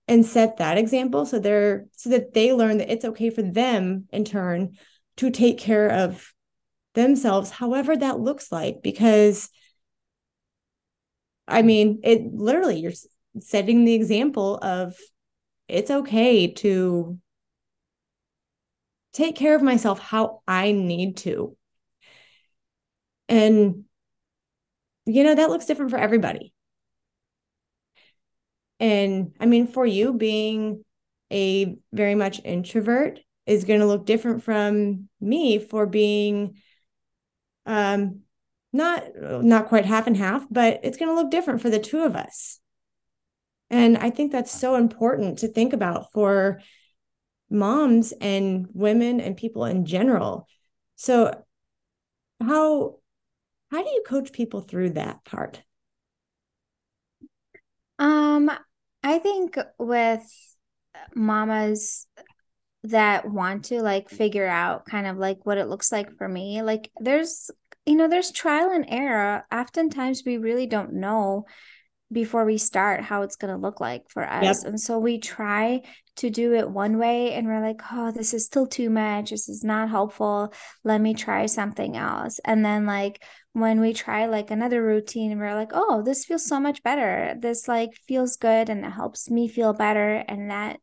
and 0.09 0.27
set 0.27 0.57
that 0.57 0.79
example 0.79 1.27
so 1.27 1.39
they're 1.39 1.87
so 1.93 2.11
that 2.11 2.35
they 2.35 2.53
learn 2.53 2.79
that 2.79 2.91
it's 2.91 3.05
okay 3.05 3.31
for 3.31 3.43
them 3.43 4.09
in 4.11 4.25
turn 4.25 4.77
to 5.19 5.31
take 5.31 5.59
care 5.59 5.89
of 5.89 6.33
themselves 6.97 7.51
however 7.51 7.97
that 7.97 8.19
looks 8.19 8.51
like 8.51 8.83
because 8.83 9.49
i 11.47 11.63
mean 11.63 12.01
it 12.03 12.35
literally 12.35 12.81
you're 12.81 12.93
setting 13.39 13.85
the 13.85 13.95
example 13.95 14.59
of 14.63 14.97
it's 15.69 15.91
okay 15.91 16.49
to 16.53 17.19
take 19.13 19.37
care 19.37 19.55
of 19.55 19.63
myself 19.63 20.01
how 20.01 20.43
i 20.49 20.73
need 20.73 21.17
to 21.17 21.57
and 23.29 23.85
you 25.07 25.23
know, 25.23 25.35
that 25.35 25.51
looks 25.51 25.67
different 25.67 25.93
for 25.93 25.99
everybody. 25.99 26.53
And 28.81 29.33
I 29.41 29.47
mean, 29.47 29.69
for 29.69 29.87
you 29.87 30.13
being 30.13 30.85
a 31.33 31.77
very 31.93 32.15
much 32.15 32.41
introvert 32.45 33.21
is 33.47 33.65
going 33.65 33.81
to 33.81 33.87
look 33.87 34.05
different 34.05 34.43
from 34.43 35.09
me 35.21 35.59
for 35.59 35.87
being 35.87 36.57
um 37.67 38.21
not 38.73 39.05
not 39.17 39.69
quite 39.69 39.85
half 39.87 40.07
and 40.07 40.17
half, 40.17 40.47
but 40.51 40.81
it's 40.83 40.97
going 40.97 41.11
to 41.11 41.15
look 41.15 41.31
different 41.31 41.61
for 41.63 41.71
the 41.71 41.79
two 41.79 42.03
of 42.03 42.15
us. 42.15 42.61
And 43.71 43.97
I 43.97 44.11
think 44.11 44.33
that's 44.33 44.53
so 44.53 44.77
important 44.77 45.39
to 45.41 45.49
think 45.49 45.73
about 45.73 46.13
for 46.13 46.61
moms 47.51 48.13
and 48.21 48.67
women 48.73 49.21
and 49.21 49.37
people 49.37 49.65
in 49.65 49.87
general. 49.87 50.47
So 50.97 51.43
how 52.41 52.97
how 53.71 53.83
do 53.83 53.89
you 53.89 54.05
coach 54.07 54.33
people 54.33 54.61
through 54.61 54.91
that 54.91 55.25
part? 55.25 55.63
Um, 57.99 58.51
I 59.03 59.19
think 59.19 59.59
with 59.79 60.25
mamas 61.15 62.07
that 62.91 63.31
want 63.31 63.67
to 63.67 63.83
like 63.83 64.09
figure 64.09 64.47
out 64.47 64.87
kind 64.87 65.07
of 65.07 65.17
like 65.17 65.45
what 65.45 65.59
it 65.59 65.69
looks 65.69 65.93
like 65.93 66.17
for 66.17 66.29
me, 66.29 66.63
like 66.63 66.91
there's 67.01 67.51
you 67.87 67.95
know, 67.95 68.09
there's 68.09 68.33
trial 68.33 68.73
and 68.73 68.85
error. 68.89 69.47
Oftentimes 69.53 70.25
we 70.27 70.39
really 70.39 70.67
don't 70.67 70.95
know 70.95 71.47
before 72.13 72.45
we 72.45 72.59
start 72.59 73.01
how 73.01 73.23
it's 73.23 73.37
going 73.37 73.53
to 73.53 73.61
look 73.61 73.81
like 73.81 74.09
for 74.09 74.29
us. 74.29 74.63
Yep. 74.63 74.73
And 74.73 74.81
so 74.81 74.99
we 74.99 75.19
try 75.19 75.83
to 76.17 76.31
do 76.31 76.55
it 76.55 76.69
one 76.69 76.99
way 76.99 77.33
and 77.33 77.47
we're 77.47 77.61
like, 77.61 77.81
oh, 77.93 78.11
this 78.11 78.35
is 78.35 78.45
still 78.45 78.67
too 78.67 78.91
much. 78.91 79.31
This 79.31 79.49
is 79.49 79.63
not 79.63 79.89
helpful. 79.89 80.53
Let 80.83 81.01
me 81.01 81.15
try 81.15 81.47
something 81.47 81.97
else. 81.97 82.41
And 82.45 82.65
then, 82.65 82.87
like, 82.87 83.23
when 83.53 83.81
we 83.81 83.95
try 83.95 84.27
like 84.27 84.51
another 84.51 84.83
routine 84.85 85.39
we're 85.39 85.55
like, 85.55 85.71
oh, 85.73 86.03
this 86.03 86.27
feels 86.27 86.45
so 86.45 86.61
much 86.61 86.83
better. 86.83 87.35
This 87.41 87.67
like 87.67 87.95
feels 88.07 88.37
good 88.37 88.69
and 88.69 88.85
it 88.85 88.91
helps 88.91 89.31
me 89.31 89.49
feel 89.49 89.73
better. 89.73 90.23
And 90.29 90.51
that 90.51 90.79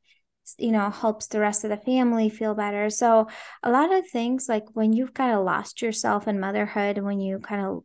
you 0.58 0.72
know 0.72 0.90
helps 0.90 1.28
the 1.28 1.40
rest 1.40 1.64
of 1.64 1.70
the 1.70 1.78
family 1.78 2.30
feel 2.30 2.56
better. 2.56 2.90
So 2.90 3.28
a 3.62 3.72
lot 3.72 3.94
of 3.94 4.08
things 4.10 4.48
like 4.50 4.66
when 4.74 4.94
you've 4.94 5.14
kind 5.14 5.34
of 5.36 5.46
lost 5.46 5.82
yourself 5.82 6.28
in 6.28 6.40
motherhood 6.40 6.98
when 7.00 7.20
you 7.20 7.40
kind 7.40 7.66
of 7.66 7.84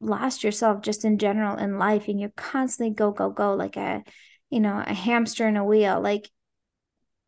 lost 0.00 0.44
yourself 0.44 0.82
just 0.82 1.04
in 1.04 1.18
general 1.18 1.56
in 1.56 1.78
life 1.78 2.08
and 2.08 2.20
you're 2.20 2.30
constantly 2.36 2.94
go 2.94 3.10
go 3.10 3.30
go 3.30 3.54
like 3.54 3.76
a 3.76 4.04
you 4.50 4.60
know 4.60 4.82
a 4.86 4.92
hamster 4.92 5.48
in 5.48 5.56
a 5.56 5.64
wheel 5.64 6.00
like 6.00 6.30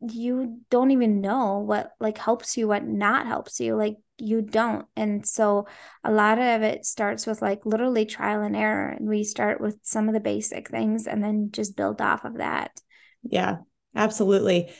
you 0.01 0.61
don't 0.69 0.91
even 0.91 1.19
know 1.19 1.59
what 1.59 1.91
like 1.99 2.17
helps 2.17 2.55
you 2.55 2.67
what 2.67 2.85
not 2.85 3.27
helps 3.27 3.59
you 3.59 3.75
like 3.75 3.97
you 4.21 4.41
don't. 4.41 4.85
And 4.95 5.25
so 5.25 5.67
a 6.03 6.11
lot 6.11 6.39
of 6.39 6.61
it 6.61 6.85
starts 6.85 7.25
with 7.25 7.41
like 7.41 7.65
literally 7.65 8.05
trial 8.05 8.41
and 8.41 8.55
error 8.55 8.89
and 8.89 9.07
we 9.07 9.23
start 9.23 9.61
with 9.61 9.77
some 9.83 10.07
of 10.07 10.13
the 10.13 10.19
basic 10.19 10.69
things 10.69 11.07
and 11.07 11.23
then 11.23 11.51
just 11.51 11.75
build 11.75 12.01
off 12.01 12.25
of 12.25 12.37
that. 12.37 12.71
Yeah 13.23 13.59
absolutely. 13.95 14.71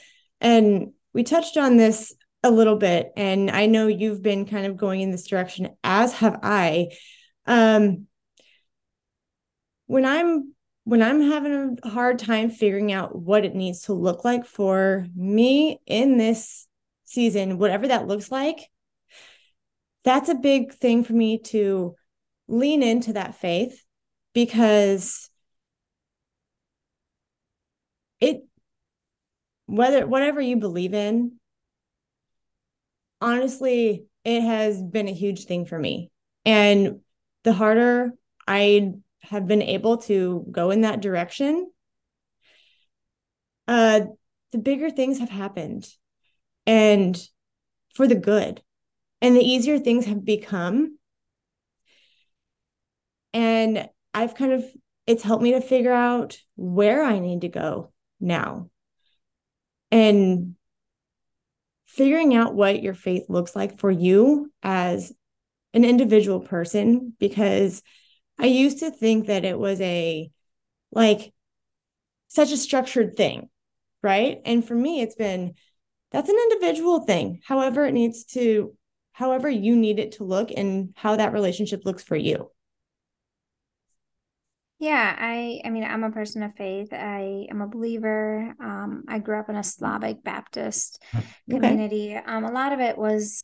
And 0.41 0.93
we 1.13 1.23
touched 1.23 1.57
on 1.57 1.77
this 1.77 2.13
a 2.41 2.49
little 2.49 2.77
bit 2.77 3.11
and 3.17 3.51
i 3.51 3.65
know 3.65 3.87
you've 3.87 4.23
been 4.23 4.45
kind 4.45 4.65
of 4.65 4.77
going 4.77 5.01
in 5.01 5.11
this 5.11 5.27
direction 5.27 5.69
as 5.83 6.13
have 6.13 6.39
i. 6.41 6.87
Um, 7.45 8.07
when 9.87 10.05
I'm 10.05 10.53
when 10.83 11.01
I'm 11.01 11.21
having 11.21 11.77
a 11.83 11.89
hard 11.89 12.19
time 12.19 12.49
figuring 12.49 12.91
out 12.91 13.15
what 13.15 13.43
it 13.43 13.55
needs 13.55 13.81
to 13.83 13.93
look 13.93 14.23
like 14.23 14.45
for 14.45 15.05
me 15.15 15.79
in 15.85 16.17
this 16.17 16.67
season, 17.05 17.57
whatever 17.57 17.87
that 17.87 18.07
looks 18.07 18.31
like, 18.31 18.69
that's 20.03 20.29
a 20.29 20.35
big 20.35 20.73
thing 20.73 21.03
for 21.03 21.13
me 21.13 21.39
to 21.39 21.95
lean 22.47 22.83
into 22.83 23.13
that 23.13 23.35
faith 23.35 23.83
because 24.33 25.29
it 28.19 28.43
whether 29.69 30.05
whatever 30.07 30.41
you 30.41 30.57
believe 30.57 30.93
in 30.93 31.33
honestly 33.21 34.05
it 34.25 34.41
has 34.41 34.81
been 34.81 35.07
a 35.07 35.13
huge 35.13 35.45
thing 35.45 35.65
for 35.65 35.77
me 35.77 36.11
and 36.45 36.99
the 37.43 37.53
harder 37.53 38.11
I 38.47 38.93
have 39.21 39.47
been 39.47 39.61
able 39.61 39.97
to 39.97 40.45
go 40.51 40.71
in 40.71 40.81
that 40.81 41.01
direction, 41.01 41.71
uh, 43.67 44.01
the 44.51 44.57
bigger 44.57 44.89
things 44.89 45.19
have 45.19 45.29
happened 45.29 45.87
and 46.65 47.19
for 47.93 48.07
the 48.07 48.15
good. 48.15 48.61
And 49.21 49.35
the 49.35 49.43
easier 49.43 49.77
things 49.79 50.05
have 50.05 50.23
become. 50.23 50.97
And 53.33 53.89
I've 54.13 54.33
kind 54.33 54.53
of, 54.53 54.65
it's 55.05 55.23
helped 55.23 55.43
me 55.43 55.51
to 55.51 55.61
figure 55.61 55.93
out 55.93 56.39
where 56.55 57.03
I 57.03 57.19
need 57.19 57.41
to 57.41 57.49
go 57.49 57.91
now. 58.19 58.69
And 59.91 60.55
figuring 61.85 62.35
out 62.35 62.53
what 62.53 62.83
your 62.83 62.93
faith 62.93 63.25
looks 63.29 63.55
like 63.55 63.79
for 63.79 63.89
you 63.89 64.51
as 64.61 65.11
an 65.73 65.83
individual 65.83 66.39
person 66.39 67.13
because 67.19 67.81
I 68.37 68.45
used 68.45 68.79
to 68.79 68.91
think 68.91 69.27
that 69.27 69.43
it 69.45 69.57
was 69.57 69.81
a 69.81 70.31
like 70.91 71.33
such 72.27 72.51
a 72.51 72.57
structured 72.57 73.15
thing, 73.15 73.49
right? 74.01 74.39
And 74.45 74.65
for 74.65 74.75
me, 74.75 75.01
it's 75.01 75.15
been 75.15 75.55
that's 76.11 76.29
an 76.29 76.37
individual 76.37 77.01
thing, 77.01 77.41
however, 77.45 77.85
it 77.85 77.93
needs 77.93 78.23
to, 78.25 78.75
however, 79.11 79.49
you 79.49 79.75
need 79.75 79.99
it 79.99 80.13
to 80.13 80.23
look 80.23 80.49
and 80.55 80.93
how 80.95 81.17
that 81.17 81.33
relationship 81.33 81.85
looks 81.85 82.03
for 82.03 82.15
you. 82.15 82.49
Yeah, 84.79 85.13
I 85.17 85.61
I 85.65 85.69
mean 85.69 85.83
I'm 85.83 86.05
a 86.05 86.11
person 86.11 86.41
of 86.41 86.55
faith. 86.55 86.93
I 86.93 87.47
am 87.49 87.61
a 87.61 87.67
believer. 87.67 88.55
Um, 88.61 89.03
I 89.09 89.19
grew 89.19 89.37
up 89.37 89.49
in 89.49 89.57
a 89.57 89.63
Slavic 89.63 90.23
Baptist 90.23 91.03
community. 91.49 92.15
Okay. 92.15 92.25
Um, 92.25 92.45
a 92.45 92.51
lot 92.51 92.71
of 92.71 92.79
it 92.79 92.97
was 92.97 93.43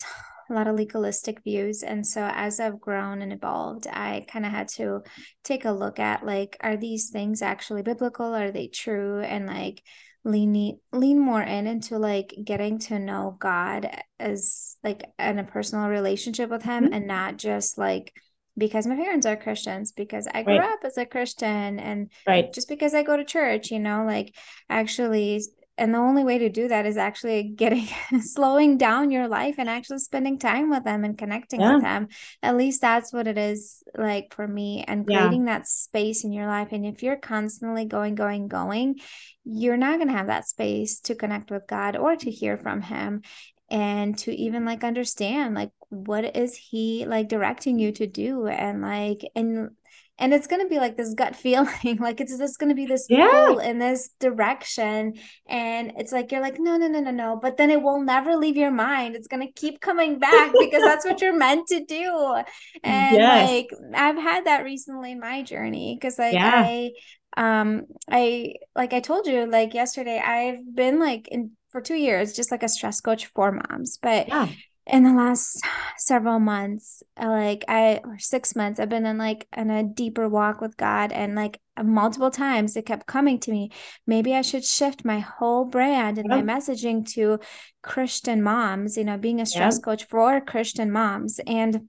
a 0.49 0.53
lot 0.53 0.67
of 0.67 0.75
legalistic 0.75 1.43
views. 1.43 1.83
And 1.83 2.05
so 2.05 2.29
as 2.31 2.59
I've 2.59 2.79
grown 2.79 3.21
and 3.21 3.33
evolved, 3.33 3.87
I 3.87 4.25
kind 4.29 4.45
of 4.45 4.51
had 4.51 4.67
to 4.75 5.01
take 5.43 5.65
a 5.65 5.71
look 5.71 5.99
at 5.99 6.25
like, 6.25 6.55
are 6.61 6.77
these 6.77 7.09
things 7.09 7.41
actually 7.41 7.81
biblical? 7.81 8.33
Are 8.33 8.51
they 8.51 8.67
true? 8.67 9.21
And 9.21 9.47
like 9.47 9.81
lean 10.23 10.79
lean 10.91 11.19
more 11.19 11.41
in 11.41 11.67
into 11.67 11.99
like 11.99 12.33
getting 12.43 12.79
to 12.79 12.97
know 12.97 13.37
God 13.39 13.89
as 14.19 14.75
like 14.83 15.03
in 15.19 15.37
a 15.39 15.43
personal 15.43 15.87
relationship 15.87 16.49
with 16.49 16.63
him 16.63 16.85
mm-hmm. 16.85 16.93
and 16.93 17.07
not 17.07 17.37
just 17.37 17.77
like 17.77 18.13
because 18.57 18.87
my 18.87 18.95
parents 18.95 19.25
are 19.25 19.35
Christians, 19.35 19.91
because 19.91 20.27
I 20.33 20.43
grew 20.43 20.57
right. 20.57 20.71
up 20.71 20.79
as 20.83 20.97
a 20.97 21.05
Christian, 21.05 21.79
and 21.79 22.09
right. 22.25 22.51
just 22.53 22.69
because 22.69 22.93
I 22.93 23.03
go 23.03 23.17
to 23.17 23.25
church, 23.25 23.71
you 23.71 23.79
know, 23.79 24.05
like 24.05 24.35
actually 24.69 25.41
and 25.77 25.93
the 25.93 25.99
only 25.99 26.23
way 26.23 26.37
to 26.37 26.49
do 26.49 26.67
that 26.67 26.85
is 26.85 26.97
actually 26.97 27.43
getting 27.55 27.87
slowing 28.21 28.77
down 28.77 29.11
your 29.11 29.27
life 29.27 29.55
and 29.57 29.69
actually 29.69 29.99
spending 29.99 30.39
time 30.39 30.69
with 30.69 30.83
them 30.83 31.03
and 31.03 31.17
connecting 31.17 31.61
yeah. 31.61 31.73
with 31.75 31.83
them 31.83 32.07
at 32.41 32.57
least 32.57 32.81
that's 32.81 33.11
what 33.11 33.27
it 33.27 33.37
is 33.37 33.83
like 33.97 34.33
for 34.33 34.47
me 34.47 34.83
and 34.87 35.05
creating 35.05 35.47
yeah. 35.47 35.57
that 35.57 35.67
space 35.67 36.23
in 36.23 36.31
your 36.31 36.47
life 36.47 36.69
and 36.71 36.85
if 36.85 37.03
you're 37.03 37.17
constantly 37.17 37.85
going 37.85 38.15
going 38.15 38.47
going 38.47 38.95
you're 39.43 39.77
not 39.77 39.97
going 39.97 40.07
to 40.07 40.13
have 40.13 40.27
that 40.27 40.47
space 40.47 40.99
to 40.99 41.15
connect 41.15 41.51
with 41.51 41.67
god 41.67 41.95
or 41.95 42.15
to 42.15 42.31
hear 42.31 42.57
from 42.57 42.81
him 42.81 43.21
and 43.69 44.17
to 44.17 44.31
even 44.31 44.63
like 44.63 44.83
understand 44.83 45.55
like 45.55 45.71
what 45.95 46.35
is 46.35 46.55
he 46.55 47.05
like 47.05 47.29
directing 47.29 47.79
you 47.79 47.91
to 47.93 48.07
do? 48.07 48.47
And 48.47 48.81
like 48.81 49.21
and 49.35 49.69
and 50.17 50.33
it's 50.33 50.47
going 50.47 50.61
to 50.61 50.69
be 50.69 50.77
like 50.77 50.95
this 50.95 51.13
gut 51.13 51.35
feeling 51.35 51.97
like 51.99 52.21
it's 52.21 52.37
just 52.37 52.59
going 52.59 52.69
to 52.69 52.75
be 52.75 52.85
this 52.85 53.07
yeah. 53.09 53.47
pull 53.47 53.59
in 53.59 53.79
this 53.79 54.09
direction. 54.19 55.13
And 55.47 55.93
it's 55.97 56.11
like 56.11 56.31
you're 56.31 56.41
like 56.41 56.59
no 56.59 56.77
no 56.77 56.87
no 56.87 56.99
no 57.01 57.11
no. 57.11 57.39
But 57.41 57.57
then 57.57 57.69
it 57.69 57.81
will 57.81 58.01
never 58.01 58.35
leave 58.35 58.57
your 58.57 58.71
mind. 58.71 59.15
It's 59.15 59.27
going 59.27 59.45
to 59.45 59.51
keep 59.51 59.81
coming 59.81 60.19
back 60.19 60.53
because 60.59 60.83
that's 60.83 61.05
what 61.05 61.21
you're 61.21 61.35
meant 61.35 61.67
to 61.67 61.83
do. 61.85 62.35
And 62.83 63.15
yes. 63.15 63.49
like 63.49 63.67
i've 63.93 64.17
had 64.17 64.45
that 64.45 64.63
recently 64.63 65.11
in 65.11 65.19
my 65.19 65.41
journey 65.41 65.97
because 65.99 66.17
like 66.17 66.33
yeah. 66.33 66.63
i 66.65 66.91
um 67.37 67.83
i 68.09 68.53
like 68.75 68.93
i 68.93 68.99
told 68.99 69.27
you 69.27 69.45
like 69.45 69.73
yesterday 69.73 70.19
i've 70.19 70.59
been 70.73 70.99
like 70.99 71.27
in 71.29 71.51
for 71.69 71.81
two 71.81 71.95
years 71.95 72.33
just 72.33 72.51
like 72.51 72.63
a 72.63 72.69
stress 72.69 73.01
coach 73.01 73.25
for 73.27 73.51
moms. 73.51 73.97
But 74.01 74.27
yeah 74.29 74.47
in 74.87 75.03
the 75.03 75.13
last 75.13 75.61
several 75.97 76.39
months 76.39 77.01
uh, 77.19 77.27
like 77.27 77.65
i 77.67 77.99
or 78.03 78.19
six 78.19 78.55
months 78.55 78.79
i've 78.79 78.89
been 78.89 79.05
in 79.05 79.17
like 79.17 79.47
in 79.55 79.69
a 79.69 79.83
deeper 79.83 80.29
walk 80.29 80.61
with 80.61 80.77
god 80.77 81.11
and 81.11 81.35
like 81.35 81.59
multiple 81.83 82.31
times 82.31 82.75
it 82.75 82.85
kept 82.85 83.07
coming 83.07 83.39
to 83.39 83.51
me 83.51 83.71
maybe 84.05 84.35
i 84.35 84.41
should 84.41 84.63
shift 84.63 85.03
my 85.03 85.19
whole 85.19 85.65
brand 85.65 86.17
and 86.17 86.29
my 86.29 86.41
messaging 86.41 87.05
to 87.05 87.39
christian 87.81 88.41
moms 88.41 88.95
you 88.95 89.03
know 89.03 89.17
being 89.17 89.41
a 89.41 89.45
stress 89.45 89.79
coach 89.79 90.05
for 90.05 90.39
christian 90.39 90.91
moms 90.91 91.39
and 91.47 91.87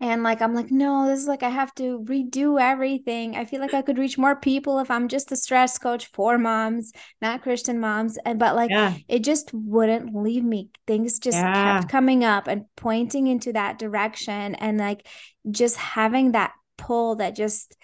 and 0.00 0.22
like 0.22 0.42
i'm 0.42 0.54
like 0.54 0.70
no 0.70 1.06
this 1.06 1.20
is 1.20 1.26
like 1.26 1.42
i 1.42 1.48
have 1.48 1.74
to 1.74 2.00
redo 2.00 2.60
everything 2.60 3.36
i 3.36 3.44
feel 3.44 3.60
like 3.60 3.74
i 3.74 3.82
could 3.82 3.98
reach 3.98 4.18
more 4.18 4.36
people 4.36 4.78
if 4.78 4.90
i'm 4.90 5.08
just 5.08 5.32
a 5.32 5.36
stress 5.36 5.78
coach 5.78 6.06
for 6.12 6.38
moms 6.38 6.92
not 7.20 7.42
christian 7.42 7.78
moms 7.78 8.18
and 8.24 8.38
but 8.38 8.54
like 8.54 8.70
yeah. 8.70 8.94
it 9.08 9.24
just 9.24 9.50
wouldn't 9.52 10.14
leave 10.14 10.44
me 10.44 10.70
things 10.86 11.18
just 11.18 11.38
yeah. 11.38 11.78
kept 11.78 11.90
coming 11.90 12.24
up 12.24 12.46
and 12.46 12.64
pointing 12.76 13.26
into 13.26 13.52
that 13.52 13.78
direction 13.78 14.54
and 14.56 14.78
like 14.78 15.06
just 15.50 15.76
having 15.76 16.32
that 16.32 16.52
pull 16.76 17.16
that 17.16 17.34
just 17.34 17.76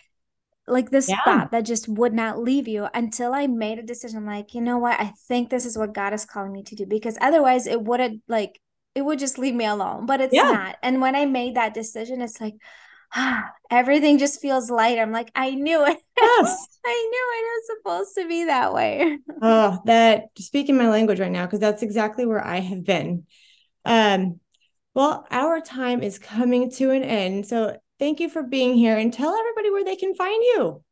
like 0.67 0.91
this 0.91 1.09
yeah. 1.09 1.23
thought 1.25 1.51
that 1.51 1.65
just 1.65 1.89
would 1.89 2.13
not 2.13 2.39
leave 2.39 2.69
you 2.69 2.89
until 2.95 3.35
I 3.35 3.47
made 3.47 3.79
a 3.79 3.83
decision 3.83 4.25
like, 4.25 4.55
you 4.55 4.61
know 4.61 4.79
what, 4.79 4.99
I 5.01 5.13
think 5.27 5.51
this 5.51 5.67
is 5.67 5.77
what 5.77 5.93
God 5.93 6.13
is 6.13 6.25
calling 6.25 6.53
me 6.53 6.63
to 6.65 6.77
do 6.77 6.87
because 6.87 7.19
otherwise 7.21 7.67
it 7.67 7.83
would 7.83 8.01
have 8.01 8.13
like 8.29 8.61
it 8.95 9.03
would 9.03 9.19
just 9.19 9.39
leave 9.39 9.55
me 9.55 9.67
alone, 9.67 10.07
but 10.07 10.21
it's 10.21 10.35
yeah. 10.35 10.43
not. 10.43 10.77
And 10.83 11.01
when 11.01 11.17
I 11.17 11.25
made 11.25 11.57
that 11.57 11.75
decision, 11.75 12.21
it's 12.21 12.41
like 12.41 12.55
ah, 13.15 13.51
everything 13.71 14.19
just 14.19 14.41
feels 14.41 14.71
light. 14.71 14.99
I'm 14.99 15.13
like, 15.13 15.31
I 15.35 15.51
knew 15.51 15.85
it. 15.85 15.99
Yes. 16.21 16.69
I 16.85 17.09
knew 17.11 17.27
it 17.35 17.47
was 17.47 17.79
supposed 17.79 18.15
to 18.17 18.29
be 18.29 18.45
that 18.47 18.73
way. 18.73 19.19
oh, 19.43 19.81
that 19.87 20.27
speaking 20.39 20.77
my 20.77 20.89
language 20.89 21.21
right 21.21 21.31
now, 21.31 21.47
because 21.47 21.61
that's 21.61 21.83
exactly 21.83 22.27
where 22.27 22.45
I 22.45 22.61
have 22.61 22.85
been. 22.85 23.27
Um, 23.85 24.41
well, 24.95 25.27
our 25.31 25.61
time 25.61 26.03
is 26.03 26.19
coming 26.19 26.71
to 26.73 26.91
an 26.91 27.03
end. 27.03 27.47
So 27.47 27.79
thank 27.99 28.21
you 28.21 28.29
for 28.29 28.43
being 28.43 28.75
here 28.75 28.97
and 28.97 29.13
tell 29.13 29.35
everybody 29.35 29.71
where 29.71 29.85
they 29.85 29.97
can 29.97 30.15
find 30.15 30.43
you. 30.43 30.83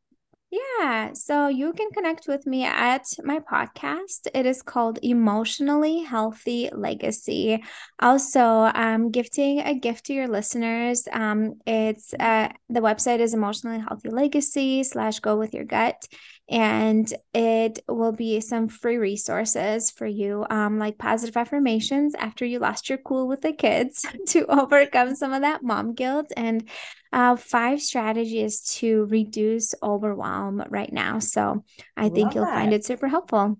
Yeah, 0.51 1.13
so 1.13 1.47
you 1.47 1.71
can 1.71 1.91
connect 1.91 2.27
with 2.27 2.45
me 2.45 2.65
at 2.65 3.05
my 3.23 3.39
podcast. 3.39 4.27
It 4.33 4.45
is 4.45 4.61
called 4.61 4.99
Emotionally 5.01 5.99
Healthy 5.99 6.69
Legacy. 6.73 7.63
Also, 8.01 8.41
I'm 8.41 9.11
gifting 9.11 9.61
a 9.61 9.73
gift 9.73 10.07
to 10.07 10.13
your 10.13 10.27
listeners. 10.27 11.07
Um, 11.09 11.53
it's 11.65 12.13
uh, 12.19 12.49
the 12.67 12.81
website 12.81 13.19
is 13.19 13.33
Emotionally 13.33 13.79
Healthy 13.79 14.09
Legacy 14.09 14.83
slash 14.83 15.21
Go 15.21 15.37
with 15.37 15.53
Your 15.53 15.63
Gut, 15.63 16.03
and 16.51 17.11
it 17.33 17.79
will 17.87 18.11
be 18.11 18.41
some 18.41 18.67
free 18.67 18.97
resources 18.97 19.89
for 19.89 20.05
you, 20.05 20.45
um, 20.49 20.77
like 20.77 20.97
positive 20.97 21.37
affirmations 21.37 22.13
after 22.15 22.45
you 22.45 22.59
lost 22.59 22.89
your 22.89 22.97
cool 22.97 23.29
with 23.29 23.39
the 23.41 23.53
kids 23.53 24.05
to 24.27 24.45
overcome 24.47 25.15
some 25.15 25.31
of 25.31 25.41
that 25.41 25.63
mom 25.63 25.93
guilt 25.93 26.31
and 26.35 26.67
uh, 27.13 27.37
five 27.37 27.81
strategies 27.81 28.61
to 28.61 29.05
reduce 29.05 29.73
overwhelm 29.81 30.61
right 30.69 30.91
now. 30.91 31.19
So 31.19 31.63
I 31.95 32.03
Love 32.03 32.15
think 32.15 32.35
you'll 32.35 32.45
that. 32.45 32.55
find 32.55 32.73
it 32.73 32.83
super 32.83 33.07
helpful. 33.07 33.57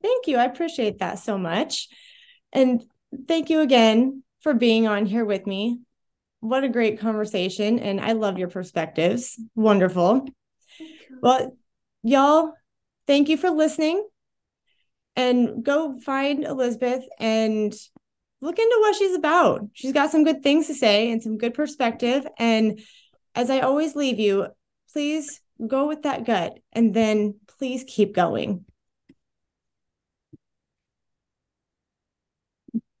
Thank 0.00 0.28
you. 0.28 0.36
I 0.36 0.44
appreciate 0.44 1.00
that 1.00 1.18
so 1.18 1.38
much. 1.38 1.88
And 2.52 2.84
thank 3.26 3.50
you 3.50 3.60
again 3.60 4.22
for 4.42 4.54
being 4.54 4.86
on 4.86 5.06
here 5.06 5.24
with 5.24 5.44
me. 5.44 5.80
What 6.38 6.62
a 6.62 6.68
great 6.68 7.00
conversation. 7.00 7.80
And 7.80 8.00
I 8.00 8.12
love 8.12 8.38
your 8.38 8.48
perspectives. 8.48 9.40
Wonderful. 9.56 10.28
Well, 11.20 11.56
y'all, 12.08 12.52
thank 13.06 13.28
you 13.28 13.36
for 13.36 13.50
listening. 13.50 14.06
And 15.16 15.64
go 15.64 15.98
find 16.00 16.44
Elizabeth 16.44 17.04
and 17.18 17.74
look 18.40 18.58
into 18.58 18.76
what 18.80 18.94
she's 18.94 19.16
about. 19.16 19.68
She's 19.72 19.92
got 19.92 20.10
some 20.10 20.24
good 20.24 20.42
things 20.42 20.68
to 20.68 20.74
say 20.74 21.10
and 21.10 21.22
some 21.22 21.38
good 21.38 21.54
perspective. 21.54 22.26
And 22.38 22.80
as 23.34 23.50
I 23.50 23.60
always 23.60 23.96
leave 23.96 24.20
you, 24.20 24.46
please 24.92 25.40
go 25.66 25.88
with 25.88 26.02
that 26.02 26.24
gut 26.24 26.58
and 26.72 26.94
then 26.94 27.34
please 27.58 27.84
keep 27.86 28.14
going. 28.14 28.64